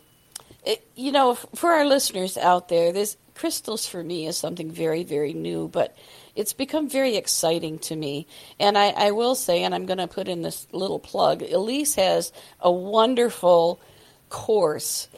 it, 0.65 0.87
you 0.95 1.11
know, 1.11 1.35
for 1.35 1.73
our 1.73 1.85
listeners 1.85 2.37
out 2.39 2.69
there, 2.69 2.93
this 2.93 3.17
crystals 3.35 3.85
for 3.85 4.05
me 4.05 4.27
is 4.27 4.37
something 4.37 4.71
very, 4.71 5.03
very 5.03 5.33
new, 5.33 5.67
but 5.67 5.97
it's 6.35 6.53
become 6.53 6.89
very 6.89 7.17
exciting 7.17 7.79
to 7.81 7.97
me. 7.97 8.27
And 8.59 8.77
I, 8.77 8.91
I 8.91 9.11
will 9.13 9.35
say, 9.35 9.63
and 9.63 9.75
I'm 9.75 9.87
going 9.87 9.99
to 9.99 10.07
put 10.07 10.29
in 10.29 10.43
this 10.43 10.67
little 10.73 10.99
plug 10.99 11.41
Elyse 11.41 11.97
has 11.97 12.33
a 12.61 12.71
wonderful 12.71 13.81
course 14.29 15.09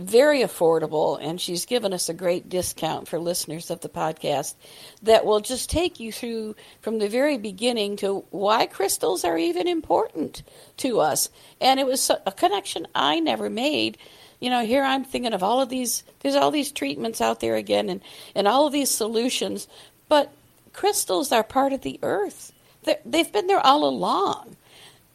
very 0.00 0.40
affordable, 0.40 1.18
and 1.20 1.38
she's 1.38 1.66
given 1.66 1.92
us 1.92 2.08
a 2.08 2.14
great 2.14 2.48
discount 2.48 3.06
for 3.06 3.18
listeners 3.18 3.70
of 3.70 3.80
the 3.82 3.88
podcast 3.88 4.54
that 5.02 5.26
will 5.26 5.40
just 5.40 5.68
take 5.68 6.00
you 6.00 6.10
through 6.10 6.56
from 6.80 6.98
the 6.98 7.08
very 7.08 7.36
beginning 7.36 7.96
to 7.96 8.24
why 8.30 8.64
crystals 8.64 9.24
are 9.26 9.36
even 9.36 9.68
important 9.68 10.42
to 10.78 11.00
us. 11.00 11.28
And 11.60 11.78
it 11.78 11.86
was 11.86 12.10
a 12.10 12.32
connection 12.32 12.88
I 12.94 13.20
never 13.20 13.50
made. 13.50 13.98
You 14.40 14.48
know, 14.48 14.64
here 14.64 14.82
I'm 14.82 15.04
thinking 15.04 15.34
of 15.34 15.42
all 15.42 15.60
of 15.60 15.68
these, 15.68 16.02
there's 16.20 16.34
all 16.34 16.50
these 16.50 16.72
treatments 16.72 17.20
out 17.20 17.40
there 17.40 17.56
again 17.56 17.90
and, 17.90 18.00
and 18.34 18.48
all 18.48 18.66
of 18.66 18.72
these 18.72 18.90
solutions, 18.90 19.68
but 20.08 20.32
crystals 20.72 21.32
are 21.32 21.42
part 21.42 21.72
of 21.72 21.82
the 21.82 21.98
earth. 22.02 22.52
They're, 22.84 23.00
they've 23.04 23.30
been 23.30 23.46
there 23.46 23.64
all 23.64 23.84
along, 23.84 24.56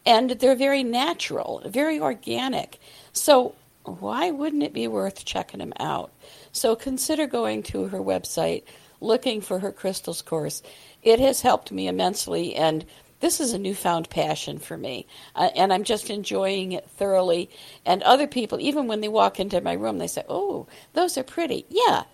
and 0.04 0.30
they're 0.30 0.56
very 0.56 0.84
natural, 0.84 1.62
very 1.66 1.98
organic. 1.98 2.78
So 3.12 3.54
why 3.84 4.30
wouldn't 4.30 4.62
it 4.62 4.72
be 4.72 4.88
worth 4.88 5.24
checking 5.24 5.60
them 5.60 5.72
out? 5.78 6.12
So 6.52 6.76
consider 6.76 7.26
going 7.26 7.62
to 7.64 7.88
her 7.88 7.98
website, 7.98 8.64
looking 9.00 9.40
for 9.40 9.58
her 9.58 9.72
crystals 9.72 10.22
course. 10.22 10.62
It 11.02 11.20
has 11.20 11.40
helped 11.40 11.70
me 11.70 11.86
immensely, 11.86 12.54
and 12.54 12.84
this 13.20 13.40
is 13.40 13.52
a 13.52 13.58
newfound 13.58 14.10
passion 14.10 14.58
for 14.58 14.76
me. 14.76 15.06
Uh, 15.34 15.50
and 15.54 15.72
I'm 15.72 15.84
just 15.84 16.10
enjoying 16.10 16.72
it 16.72 16.88
thoroughly. 16.90 17.48
And 17.84 18.02
other 18.02 18.26
people, 18.26 18.60
even 18.60 18.86
when 18.86 19.00
they 19.00 19.08
walk 19.08 19.40
into 19.40 19.60
my 19.60 19.72
room, 19.72 19.98
they 19.98 20.06
say, 20.06 20.24
Oh, 20.28 20.66
those 20.92 21.16
are 21.16 21.22
pretty. 21.22 21.64
Yeah, 21.68 22.04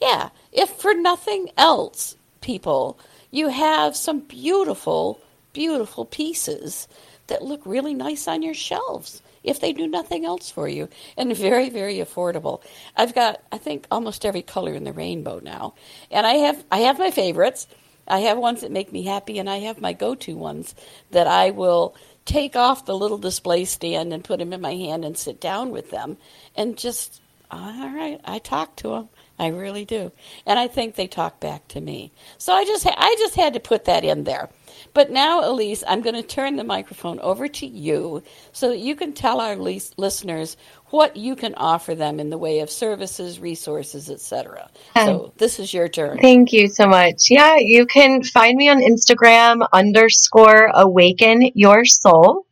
yeah. 0.00 0.30
If 0.52 0.70
for 0.70 0.94
nothing 0.94 1.50
else, 1.56 2.16
people, 2.44 2.98
you 3.30 3.48
have 3.48 3.96
some 3.96 4.20
beautiful, 4.20 5.20
beautiful 5.52 6.04
pieces 6.04 6.86
that 7.26 7.42
look 7.42 7.62
really 7.64 7.94
nice 7.94 8.28
on 8.28 8.42
your 8.42 8.54
shelves 8.54 9.22
if 9.42 9.60
they 9.60 9.72
do 9.72 9.86
nothing 9.86 10.24
else 10.24 10.50
for 10.50 10.68
you 10.68 10.88
and 11.16 11.36
very 11.36 11.70
very 11.70 11.96
affordable. 11.96 12.62
I've 12.96 13.14
got 13.14 13.42
i 13.50 13.58
think 13.58 13.86
almost 13.90 14.24
every 14.24 14.42
color 14.42 14.74
in 14.74 14.84
the 14.84 14.92
rainbow 14.92 15.40
now. 15.42 15.74
And 16.10 16.26
i 16.26 16.34
have 16.34 16.64
i 16.70 16.78
have 16.80 16.98
my 16.98 17.10
favorites. 17.10 17.66
I 18.06 18.20
have 18.20 18.36
ones 18.36 18.60
that 18.60 18.70
make 18.70 18.92
me 18.92 19.04
happy 19.04 19.38
and 19.38 19.48
i 19.48 19.58
have 19.60 19.80
my 19.80 19.94
go-to 19.94 20.36
ones 20.36 20.74
that 21.10 21.26
i 21.26 21.50
will 21.50 21.94
take 22.26 22.56
off 22.56 22.84
the 22.84 22.96
little 22.96 23.18
display 23.18 23.64
stand 23.64 24.12
and 24.12 24.22
put 24.22 24.38
them 24.38 24.52
in 24.52 24.60
my 24.60 24.74
hand 24.74 25.04
and 25.04 25.16
sit 25.16 25.40
down 25.40 25.70
with 25.70 25.90
them 25.90 26.18
and 26.54 26.76
just 26.76 27.22
all 27.50 27.90
right 27.94 28.20
i 28.24 28.38
talk 28.38 28.76
to 28.76 28.88
them 28.88 29.08
I 29.38 29.48
really 29.48 29.84
do, 29.84 30.12
and 30.46 30.58
I 30.58 30.68
think 30.68 30.94
they 30.94 31.06
talk 31.06 31.40
back 31.40 31.66
to 31.68 31.80
me. 31.80 32.12
So 32.38 32.52
I 32.52 32.64
just 32.64 32.84
ha- 32.84 32.94
I 32.96 33.16
just 33.18 33.34
had 33.34 33.54
to 33.54 33.60
put 33.60 33.84
that 33.86 34.04
in 34.04 34.24
there. 34.24 34.48
But 34.92 35.10
now, 35.10 35.42
Elyse, 35.42 35.82
I'm 35.86 36.02
going 36.02 36.14
to 36.14 36.22
turn 36.22 36.56
the 36.56 36.64
microphone 36.64 37.18
over 37.20 37.48
to 37.48 37.66
you 37.66 38.22
so 38.52 38.68
that 38.68 38.78
you 38.78 38.94
can 38.94 39.12
tell 39.12 39.40
our 39.40 39.56
listeners 39.56 40.56
what 40.86 41.16
you 41.16 41.34
can 41.34 41.54
offer 41.56 41.94
them 41.94 42.20
in 42.20 42.30
the 42.30 42.38
way 42.38 42.60
of 42.60 42.70
services, 42.70 43.40
resources, 43.40 44.08
etc. 44.08 44.70
So 44.94 45.24
um, 45.24 45.32
this 45.38 45.58
is 45.58 45.74
your 45.74 45.88
turn. 45.88 46.18
Thank 46.18 46.52
you 46.52 46.68
so 46.68 46.86
much. 46.86 47.30
Yeah, 47.30 47.56
you 47.56 47.86
can 47.86 48.22
find 48.22 48.56
me 48.56 48.68
on 48.68 48.80
Instagram 48.80 49.66
underscore 49.72 50.70
awaken 50.72 51.50
your 51.54 51.84
soul. 51.84 52.46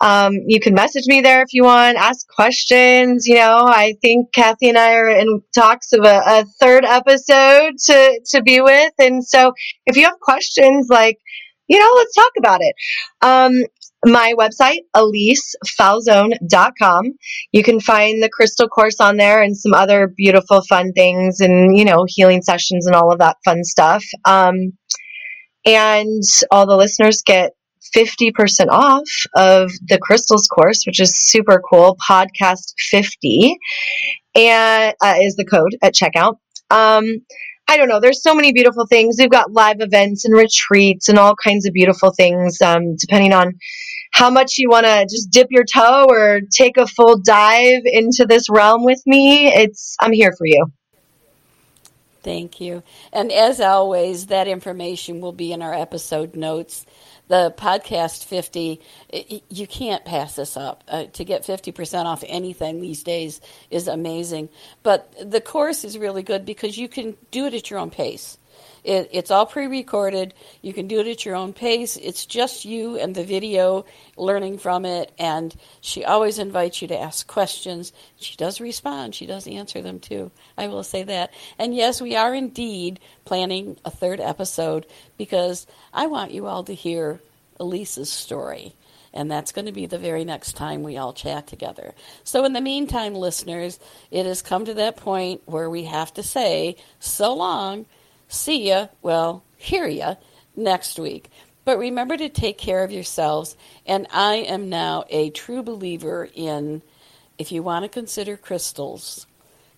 Um, 0.00 0.34
you 0.46 0.60
can 0.60 0.74
message 0.74 1.06
me 1.06 1.20
there 1.20 1.42
if 1.42 1.52
you 1.52 1.64
want, 1.64 1.98
ask 1.98 2.26
questions. 2.28 3.26
You 3.26 3.34
know, 3.36 3.64
I 3.66 3.96
think 4.00 4.32
Kathy 4.32 4.68
and 4.68 4.78
I 4.78 4.94
are 4.94 5.08
in 5.08 5.42
talks 5.54 5.92
of 5.92 6.04
a, 6.04 6.22
a 6.24 6.44
third 6.60 6.84
episode 6.84 7.72
to, 7.86 8.20
to 8.30 8.42
be 8.42 8.60
with. 8.60 8.92
And 8.98 9.24
so 9.24 9.52
if 9.86 9.96
you 9.96 10.04
have 10.04 10.20
questions 10.20 10.88
like, 10.88 11.18
you 11.68 11.78
know, 11.78 11.92
let's 11.96 12.14
talk 12.14 12.32
about 12.38 12.60
it. 12.62 12.74
Um, 13.20 13.64
my 14.04 14.34
website, 14.38 14.82
elysefalzone.com. 14.94 17.12
You 17.52 17.64
can 17.64 17.80
find 17.80 18.22
the 18.22 18.30
crystal 18.30 18.68
course 18.68 19.00
on 19.00 19.16
there 19.16 19.42
and 19.42 19.56
some 19.56 19.74
other 19.74 20.06
beautiful 20.06 20.62
fun 20.68 20.92
things 20.92 21.40
and, 21.40 21.76
you 21.76 21.84
know, 21.84 22.04
healing 22.06 22.42
sessions 22.42 22.86
and 22.86 22.94
all 22.94 23.10
of 23.12 23.18
that 23.18 23.38
fun 23.44 23.64
stuff. 23.64 24.04
Um, 24.24 24.74
and 25.64 26.22
all 26.50 26.66
the 26.66 26.76
listeners 26.76 27.22
get 27.26 27.54
50% 27.94 28.68
off 28.68 29.08
of 29.34 29.70
the 29.86 29.98
crystals 29.98 30.46
course, 30.46 30.84
which 30.86 31.00
is 31.00 31.18
super 31.18 31.62
cool. 31.68 31.96
Podcast 32.06 32.74
50 32.78 33.56
and 34.34 34.94
uh, 35.00 35.14
is 35.20 35.36
the 35.36 35.44
code 35.44 35.76
at 35.82 35.94
checkout. 35.94 36.38
Um, 36.70 37.04
I 37.70 37.76
don't 37.76 37.88
know. 37.88 38.00
There's 38.00 38.22
so 38.22 38.34
many 38.34 38.52
beautiful 38.52 38.86
things. 38.86 39.16
We've 39.18 39.30
got 39.30 39.52
live 39.52 39.76
events 39.80 40.24
and 40.24 40.34
retreats 40.34 41.08
and 41.08 41.18
all 41.18 41.34
kinds 41.34 41.66
of 41.66 41.74
beautiful 41.74 42.12
things, 42.16 42.62
um, 42.62 42.96
depending 42.96 43.34
on 43.34 43.58
how 44.10 44.30
much 44.30 44.56
you 44.56 44.70
want 44.70 44.86
to 44.86 45.02
just 45.02 45.30
dip 45.30 45.48
your 45.50 45.64
toe 45.64 46.06
or 46.08 46.40
take 46.50 46.78
a 46.78 46.86
full 46.86 47.18
dive 47.18 47.82
into 47.84 48.24
this 48.26 48.48
realm 48.48 48.84
with 48.84 49.02
me. 49.06 49.48
It's 49.48 49.96
I'm 50.00 50.12
here 50.12 50.32
for 50.36 50.46
you. 50.46 50.66
Thank 52.22 52.60
you. 52.60 52.82
And 53.12 53.30
as 53.30 53.60
always, 53.60 54.26
that 54.26 54.48
information 54.48 55.20
will 55.20 55.32
be 55.32 55.52
in 55.52 55.62
our 55.62 55.74
episode 55.74 56.36
notes 56.36 56.84
the 57.28 57.54
podcast 57.56 58.24
50 58.24 58.80
you 59.48 59.66
can't 59.66 60.04
pass 60.04 60.36
this 60.36 60.56
up. 60.56 60.84
Uh, 60.88 61.04
to 61.04 61.24
get 61.24 61.42
50% 61.42 62.04
off 62.04 62.24
anything 62.26 62.80
these 62.80 63.02
days 63.02 63.40
is 63.70 63.88
amazing. 63.88 64.48
But 64.82 65.12
the 65.30 65.40
course 65.40 65.84
is 65.84 65.96
really 65.96 66.22
good 66.22 66.44
because 66.44 66.76
you 66.76 66.88
can 66.88 67.16
do 67.30 67.46
it 67.46 67.54
at 67.54 67.70
your 67.70 67.78
own 67.78 67.90
pace 67.90 68.38
it, 68.84 69.08
it's 69.12 69.30
all 69.30 69.46
pre-recorded. 69.46 70.34
You 70.62 70.72
can 70.72 70.88
do 70.88 71.00
it 71.00 71.06
at 71.06 71.24
your 71.24 71.36
own 71.36 71.52
pace. 71.52 71.96
It's 71.96 72.26
just 72.26 72.64
you 72.64 72.98
and 72.98 73.14
the 73.14 73.24
video 73.24 73.84
learning 74.16 74.58
from 74.58 74.84
it. 74.84 75.12
And 75.18 75.54
she 75.80 76.04
always 76.04 76.38
invites 76.38 76.80
you 76.82 76.88
to 76.88 76.98
ask 76.98 77.26
questions. 77.26 77.92
She 78.16 78.36
does 78.36 78.60
respond. 78.60 79.14
She 79.14 79.26
does 79.26 79.46
answer 79.46 79.82
them 79.82 80.00
too. 80.00 80.30
I 80.56 80.68
will 80.68 80.84
say 80.84 81.02
that. 81.04 81.32
And 81.58 81.74
yes 81.74 82.00
we 82.00 82.16
are 82.16 82.34
indeed 82.34 83.00
planning 83.24 83.76
a 83.84 83.90
third 83.90 84.20
episode 84.20 84.86
because 85.16 85.66
i 85.92 86.06
want 86.06 86.30
you 86.30 86.46
all 86.46 86.64
to 86.64 86.74
hear 86.74 87.20
Elyse's 87.60 88.10
story. 88.10 88.74
And 89.12 89.30
that's 89.30 89.52
going 89.52 89.66
to 89.66 89.72
be 89.72 89.86
the 89.86 89.98
very 89.98 90.24
next 90.24 90.52
time 90.52 90.82
we 90.82 90.96
all 90.96 91.12
chat 91.12 91.46
together. 91.46 91.94
So, 92.24 92.44
in 92.44 92.52
the 92.52 92.60
meantime, 92.60 93.14
listeners, 93.14 93.80
it 94.10 94.26
has 94.26 94.42
come 94.42 94.66
to 94.66 94.74
that 94.74 94.96
point 94.96 95.40
where 95.46 95.70
we 95.70 95.84
have 95.84 96.12
to 96.14 96.22
say 96.22 96.76
so 97.00 97.34
long 97.34 97.86
see 98.28 98.68
ya, 98.68 98.88
well, 99.02 99.42
hear 99.56 99.86
ya 99.86 100.14
next 100.54 100.98
week. 100.98 101.30
But 101.64 101.78
remember 101.78 102.16
to 102.16 102.28
take 102.28 102.56
care 102.56 102.82
of 102.84 102.92
yourselves. 102.92 103.56
And 103.84 104.06
I 104.10 104.36
am 104.36 104.70
now 104.70 105.04
a 105.10 105.30
true 105.30 105.62
believer 105.62 106.28
in 106.34 106.82
if 107.36 107.52
you 107.52 107.62
want 107.62 107.84
to 107.84 107.88
consider 107.88 108.36
crystals, 108.36 109.26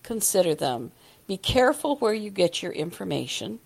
consider 0.02 0.54
them. 0.54 0.92
Be 1.26 1.36
careful 1.36 1.96
where 1.96 2.14
you 2.14 2.30
get 2.30 2.62
your 2.62 2.72
information. 2.72 3.60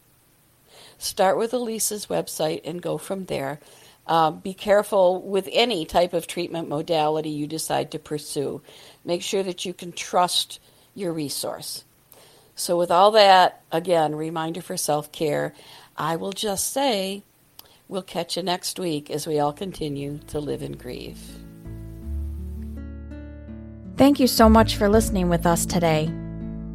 Start 0.99 1.39
with 1.39 1.53
Elyse's 1.53 2.07
website 2.07 2.63
and 2.65 2.83
go 2.83 2.99
from 2.99 3.27
there. 3.27 3.61
Uh, 4.07 4.31
be 4.31 4.53
careful 4.53 5.23
with 5.23 5.49
any 5.53 5.87
type 5.87 6.13
of 6.13 6.27
treatment 6.27 6.69
modality 6.69 7.31
you 7.31 7.47
decide 7.47 7.91
to 7.91 7.99
pursue. 7.99 8.61
Make 9.05 9.23
sure 9.23 9.43
that 9.43 9.65
you 9.65 9.73
can 9.73 9.93
trust 9.93 10.61
your 10.95 11.13
resource. 11.13 11.85
So, 12.57 12.79
with 12.79 12.91
all 12.91 13.11
that, 13.13 13.63
again, 13.73 14.15
reminder 14.15 14.63
for 14.63 14.77
self 14.77 15.11
care, 15.13 15.55
I 15.97 16.17
will 16.17 16.33
just 16.33 16.73
say 16.73 17.23
we'll 17.89 18.03
catch 18.03 18.37
you 18.37 18.43
next 18.43 18.79
week 18.79 19.11
as 19.11 19.27
we 19.27 19.39
all 19.39 19.53
continue 19.53 20.21
to 20.29 20.41
live 20.41 20.63
and 20.63 20.79
grieve. 20.79 21.19
Thank 23.97 24.19
you 24.19 24.27
so 24.27 24.49
much 24.49 24.77
for 24.77 24.89
listening 24.89 25.29
with 25.29 25.47
us 25.47 25.67
today. 25.67 26.13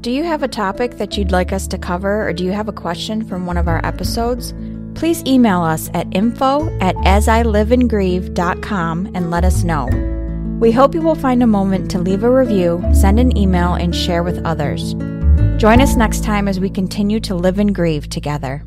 Do 0.02 0.12
you 0.12 0.24
have 0.24 0.44
a 0.44 0.48
topic 0.48 0.98
that 0.98 1.18
you'd 1.18 1.34
like 1.34 1.52
us 1.52 1.68
to 1.68 1.78
cover, 1.78 2.26
or 2.26 2.32
do 2.32 2.46
you 2.46 2.54
have 2.54 2.70
a 2.70 2.74
question 2.74 3.28
from 3.28 3.46
one 3.46 3.58
of 3.58 3.68
our 3.68 3.86
episodes? 3.86 4.54
Please 4.96 5.22
email 5.26 5.62
us 5.62 5.90
at 5.94 6.08
info 6.16 6.70
at 6.80 6.96
asiliveandgrieve.com 6.96 9.12
and 9.14 9.30
let 9.30 9.44
us 9.44 9.64
know. 9.64 9.90
We 10.60 10.72
hope 10.72 10.96
you 10.96 11.02
will 11.02 11.16
find 11.16 11.44
a 11.44 11.48
moment 11.48 11.92
to 11.92 12.00
leave 12.00 12.24
a 12.24 12.32
review, 12.32 12.82
send 12.94 13.20
an 13.20 13.38
email, 13.38 13.74
and 13.74 13.94
share 13.94 14.24
with 14.24 14.42
others. 14.46 14.96
Join 15.60 15.82
us 15.82 15.98
next 15.98 16.24
time 16.24 16.48
as 16.48 16.58
we 16.58 16.70
continue 16.70 17.20
to 17.20 17.36
live 17.36 17.60
and 17.60 17.76
grieve 17.76 18.08
together. 18.08 18.64